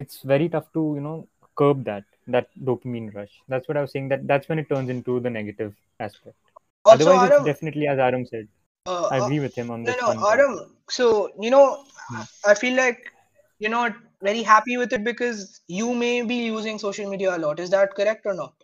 it's 0.00 0.22
very 0.22 0.48
tough 0.48 0.72
to, 0.74 0.92
you 0.94 1.00
know, 1.00 1.28
curb 1.56 1.84
that 1.84 2.04
that 2.28 2.48
dopamine 2.64 3.14
rush. 3.14 3.42
That's 3.48 3.68
what 3.68 3.76
I 3.76 3.82
was 3.82 3.92
saying. 3.92 4.08
That 4.08 4.26
that's 4.26 4.48
when 4.48 4.58
it 4.58 4.68
turns 4.68 4.90
into 4.90 5.20
the 5.20 5.30
negative 5.30 5.74
aspect. 6.00 6.36
Also, 6.84 7.04
Otherwise, 7.04 7.22
it's 7.26 7.32
Aram, 7.32 7.44
definitely 7.44 7.86
as 7.86 7.98
Aram 7.98 8.26
said. 8.26 8.48
uh, 8.86 9.06
I 9.06 9.18
uh, 9.20 9.24
agree 9.24 9.40
with 9.40 9.54
him 9.54 9.70
on 9.70 9.82
No, 9.82 9.92
this 9.92 10.00
no, 10.00 10.08
one 10.08 10.18
part. 10.18 10.40
Aram. 10.40 10.76
So, 10.88 11.30
you 11.40 11.50
know, 11.50 11.84
Hmm. 12.08 12.22
I 12.46 12.54
feel 12.54 12.76
like 12.76 13.12
you're 13.58 13.70
not 13.70 13.94
very 14.22 14.42
happy 14.42 14.76
with 14.76 14.92
it 14.92 15.04
because 15.04 15.60
you 15.68 15.94
may 15.94 16.22
be 16.22 16.34
using 16.34 16.78
social 16.78 17.08
media 17.08 17.36
a 17.36 17.38
lot. 17.38 17.60
Is 17.60 17.70
that 17.70 17.94
correct 17.94 18.26
or 18.26 18.34
not? 18.34 18.54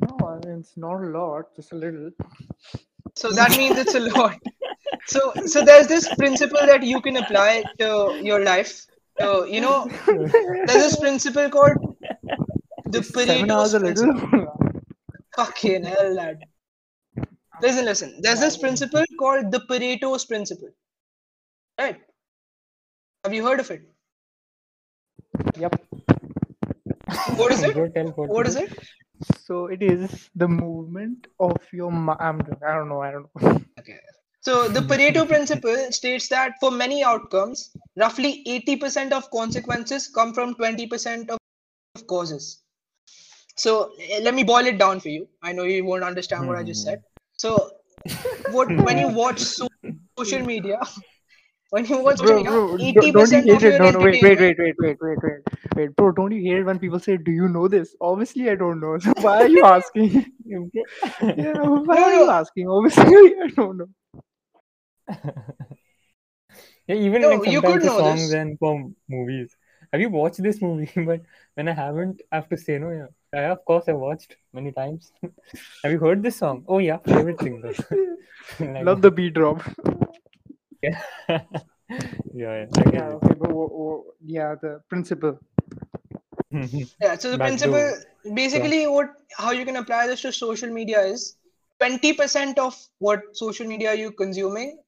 No, 0.00 0.18
I 0.28 0.46
mean 0.46 0.58
it's 0.60 0.76
not 0.76 1.02
a 1.02 1.06
lot, 1.06 1.54
just 1.56 1.72
a 1.72 1.76
little. 1.76 2.10
So 3.16 3.30
that 3.32 3.56
means 3.56 3.78
it's 3.78 3.94
a 3.94 4.00
lot. 4.00 4.36
So, 5.06 5.32
so 5.46 5.64
there's 5.64 5.86
this 5.86 6.08
principle 6.14 6.60
that 6.66 6.82
you 6.82 7.00
can 7.00 7.16
apply 7.16 7.64
to 7.78 8.20
your 8.22 8.44
life. 8.44 8.86
So, 9.20 9.44
you 9.44 9.60
know, 9.60 9.88
there's 10.06 10.66
this 10.66 10.96
principle 11.00 11.48
called 11.48 11.96
the 12.86 13.02
Seven 13.02 13.50
hours 13.50 13.72
Pareto's 13.72 13.74
a 13.74 13.80
principle. 13.80 14.61
Little. 15.36 15.46
Fucking 15.46 15.84
hell, 15.84 16.14
lad. 16.14 16.44
Listen, 17.60 17.84
listen. 17.84 18.18
There's 18.20 18.40
this 18.40 18.56
principle 18.56 19.04
called 19.18 19.52
the 19.52 19.60
Pareto's 19.60 20.24
principle. 20.24 20.70
Right? 21.78 22.00
Have 23.24 23.34
you 23.34 23.44
heard 23.46 23.60
of 23.60 23.70
it? 23.70 23.82
yep. 25.56 25.80
What 27.36 27.52
is 27.52 27.62
it? 27.62 27.74
Go 27.74 27.88
tell 27.88 28.08
what, 28.08 28.28
What 28.28 28.56
it? 28.56 28.78
So 29.44 29.66
it 29.66 29.82
is 29.82 30.30
the 30.34 30.48
movement 30.48 31.28
of 31.38 31.56
your 31.72 31.92
mind. 31.92 32.56
I 32.66 32.74
don't 32.74 32.88
know. 32.88 33.02
I 33.02 33.10
don't 33.12 33.28
know. 33.40 33.60
Okay. 33.78 33.98
So 34.40 34.68
the 34.68 34.80
Pareto 34.80 35.26
principle 35.26 35.76
states 35.90 36.28
that 36.28 36.54
for 36.60 36.70
many 36.70 37.04
outcomes, 37.04 37.70
roughly 37.96 38.42
80% 38.46 39.12
of 39.12 39.30
consequences 39.30 40.08
come 40.08 40.34
from 40.34 40.54
20% 40.56 41.30
of 41.30 41.38
of 41.94 42.06
causes. 42.06 42.62
So 43.56 43.92
eh, 44.00 44.20
let 44.22 44.34
me 44.34 44.44
boil 44.44 44.66
it 44.66 44.78
down 44.78 45.00
for 45.00 45.08
you. 45.08 45.28
I 45.42 45.52
know 45.52 45.64
you 45.64 45.84
won't 45.84 46.04
understand 46.04 46.46
what 46.46 46.56
I 46.56 46.62
just 46.62 46.84
said. 46.84 47.02
So 47.36 47.70
what 48.50 48.68
when 48.84 48.98
you 48.98 49.08
watch 49.08 49.40
so- 49.40 49.68
social 50.18 50.40
media, 50.40 50.80
when 51.70 51.84
you 51.86 51.98
watch 52.02 52.18
social 52.18 52.42
bro, 52.42 52.42
media, 52.42 52.50
bro, 52.50 52.76
don't, 52.78 52.80
80% 52.80 53.12
don't 53.12 53.32
you 53.32 53.54
of 53.54 53.60
hate 53.60 53.74
it? 53.74 53.78
No, 53.80 53.90
no, 53.90 54.00
wait, 54.00 54.22
wait, 54.22 54.40
wait, 54.40 54.58
wait, 54.58 54.76
wait, 54.78 54.98
wait, 55.00 55.18
wait, 55.22 55.42
wait, 55.76 55.96
bro. 55.96 56.12
Don't 56.12 56.32
you 56.32 56.42
hate 56.42 56.60
it 56.60 56.64
when 56.64 56.78
people 56.78 56.98
say, 56.98 57.16
"Do 57.16 57.30
you 57.30 57.48
know 57.48 57.68
this?" 57.68 57.94
Obviously, 58.00 58.48
I 58.50 58.54
don't 58.54 58.80
know. 58.80 58.98
So 59.06 59.12
why 59.20 59.36
are 59.42 59.48
you 59.48 59.62
asking? 59.64 60.26
yeah, 60.44 60.58
why 61.62 61.96
No, 61.96 62.04
are 62.04 62.12
you 62.14 62.26
no. 62.26 62.30
asking? 62.30 62.68
Obviously, 62.68 63.04
I 63.04 63.48
don't 63.56 63.76
know. 63.78 63.88
yeah, 66.86 66.96
even 66.96 67.22
No, 67.22 67.28
like 67.30 67.50
you 67.50 67.62
sometimes 67.62 67.74
could 67.74 67.82
for 67.82 67.86
know 67.86 67.98
songs 67.98 68.20
this. 68.20 68.34
and 68.34 68.58
for 68.58 68.90
movies. 69.08 69.56
Have 69.92 70.00
you 70.00 70.10
watched 70.10 70.42
this 70.42 70.60
movie? 70.62 70.90
but 71.04 71.20
when 71.54 71.68
I 71.68 71.72
haven't, 71.72 72.22
I 72.30 72.36
have 72.36 72.48
to 72.48 72.56
say 72.56 72.78
no. 72.78 72.90
Yeah, 72.90 73.06
yeah 73.32 73.52
of 73.52 73.64
course 73.64 73.84
I 73.88 73.92
watched 73.92 74.36
many 74.52 74.72
times. 74.72 75.12
have 75.82 75.92
you 75.92 75.98
heard 75.98 76.22
this 76.22 76.36
song? 76.36 76.64
Oh 76.68 76.78
yeah, 76.78 76.98
favorite 76.98 77.40
singer. 77.40 77.72
like 78.60 78.84
Love 78.84 79.02
the 79.02 79.10
beat 79.10 79.34
drop. 79.34 79.62
yeah, 80.82 81.00
yeah, 81.28 81.40
yeah. 82.34 82.66
I 82.76 82.90
Yeah, 82.92 83.08
okay, 83.16 83.34
but 83.38 83.50
wo- 83.50 83.70
wo- 83.72 84.04
yeah, 84.24 84.54
the 84.60 84.80
principle. 84.88 85.38
Yeah, 86.52 87.16
so 87.18 87.30
the 87.30 87.38
Back 87.38 87.48
to 87.48 87.56
principle 87.58 88.34
basically 88.34 88.86
what 88.86 89.10
how 89.36 89.52
you 89.52 89.64
can 89.64 89.76
apply 89.76 90.06
this 90.06 90.20
to 90.22 90.32
social 90.32 90.70
media 90.70 91.00
is 91.00 91.36
20% 91.80 92.58
of 92.58 92.76
what 92.98 93.22
social 93.32 93.66
media 93.66 93.94
you're 93.94 94.12
consuming 94.12 94.78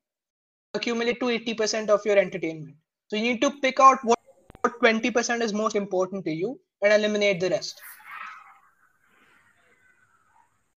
accumulate 0.74 1.20
to 1.20 1.30
80% 1.30 1.90
of 1.90 2.04
your 2.04 2.18
entertainment. 2.18 2.76
So 3.09 3.16
you 3.16 3.22
need 3.22 3.40
to 3.42 3.50
pick 3.62 3.80
out 3.80 3.98
what, 4.02 4.18
what 4.62 4.78
20% 4.80 5.42
is 5.42 5.52
most 5.52 5.76
important 5.76 6.24
to 6.26 6.33
you 6.33 6.61
and 6.83 6.92
eliminate 6.92 7.40
the 7.40 7.50
rest. 7.50 7.80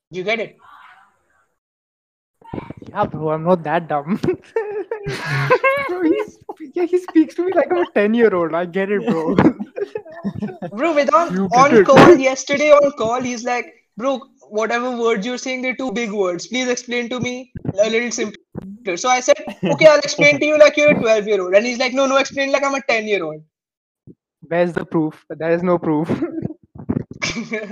You 0.10 0.24
get 0.24 0.40
it? 0.40 0.58
Yeah, 2.90 3.06
bro, 3.06 3.32
I'm 3.32 3.44
not 3.44 3.64
that 3.64 3.88
dumb. 3.88 4.20
bro, 5.90 6.02
he's, 6.04 6.38
yeah, 6.74 6.86
he 6.86 6.98
speaks 7.00 7.36
to 7.36 7.46
me 7.46 7.52
like 7.54 7.72
I'm 7.72 7.80
a 7.80 7.92
10 7.92 8.14
year 8.14 8.34
old. 8.34 8.54
I 8.54 8.66
get 8.66 8.90
it, 8.90 9.06
bro. 9.06 9.36
Bro, 10.72 10.94
Vedant, 10.96 11.32
You 11.32 11.46
on 11.46 11.86
call 11.86 12.16
yesterday 12.18 12.72
on 12.72 12.92
call, 12.98 13.22
he's 13.22 13.44
like, 13.44 13.74
bro, 13.96 14.20
whatever 14.50 14.98
words 14.98 15.26
you're 15.26 15.38
saying, 15.38 15.62
they're 15.62 15.76
too 15.76 15.92
big 15.92 16.12
words. 16.12 16.48
Please 16.48 16.68
explain 16.68 17.10
to 17.10 17.20
me 17.20 17.54
a 17.80 17.90
little 17.90 18.12
simpler. 18.12 18.98
So 18.98 19.10
I 19.10 19.20
said, 19.20 19.38
okay, 19.64 19.88
I'll 19.88 20.00
explain 20.00 20.40
to 20.40 20.46
you 20.46 20.58
like 20.58 20.78
you're 20.78 20.92
a 20.92 21.00
12 21.00 21.28
year 21.28 21.42
old. 21.42 21.54
And 21.54 21.66
he's 21.66 21.78
like, 21.78 21.94
no, 21.94 22.06
no, 22.06 22.18
explain 22.18 22.52
like 22.52 22.64
I'm 22.64 22.76
a 22.76 22.82
10 22.82 23.08
year 23.08 23.24
old. 23.24 23.44
Where's 24.42 24.74
the 24.74 24.86
proof? 24.86 25.26
There 25.30 25.52
is 25.52 25.64
no 25.64 25.78
proof. 25.78 26.10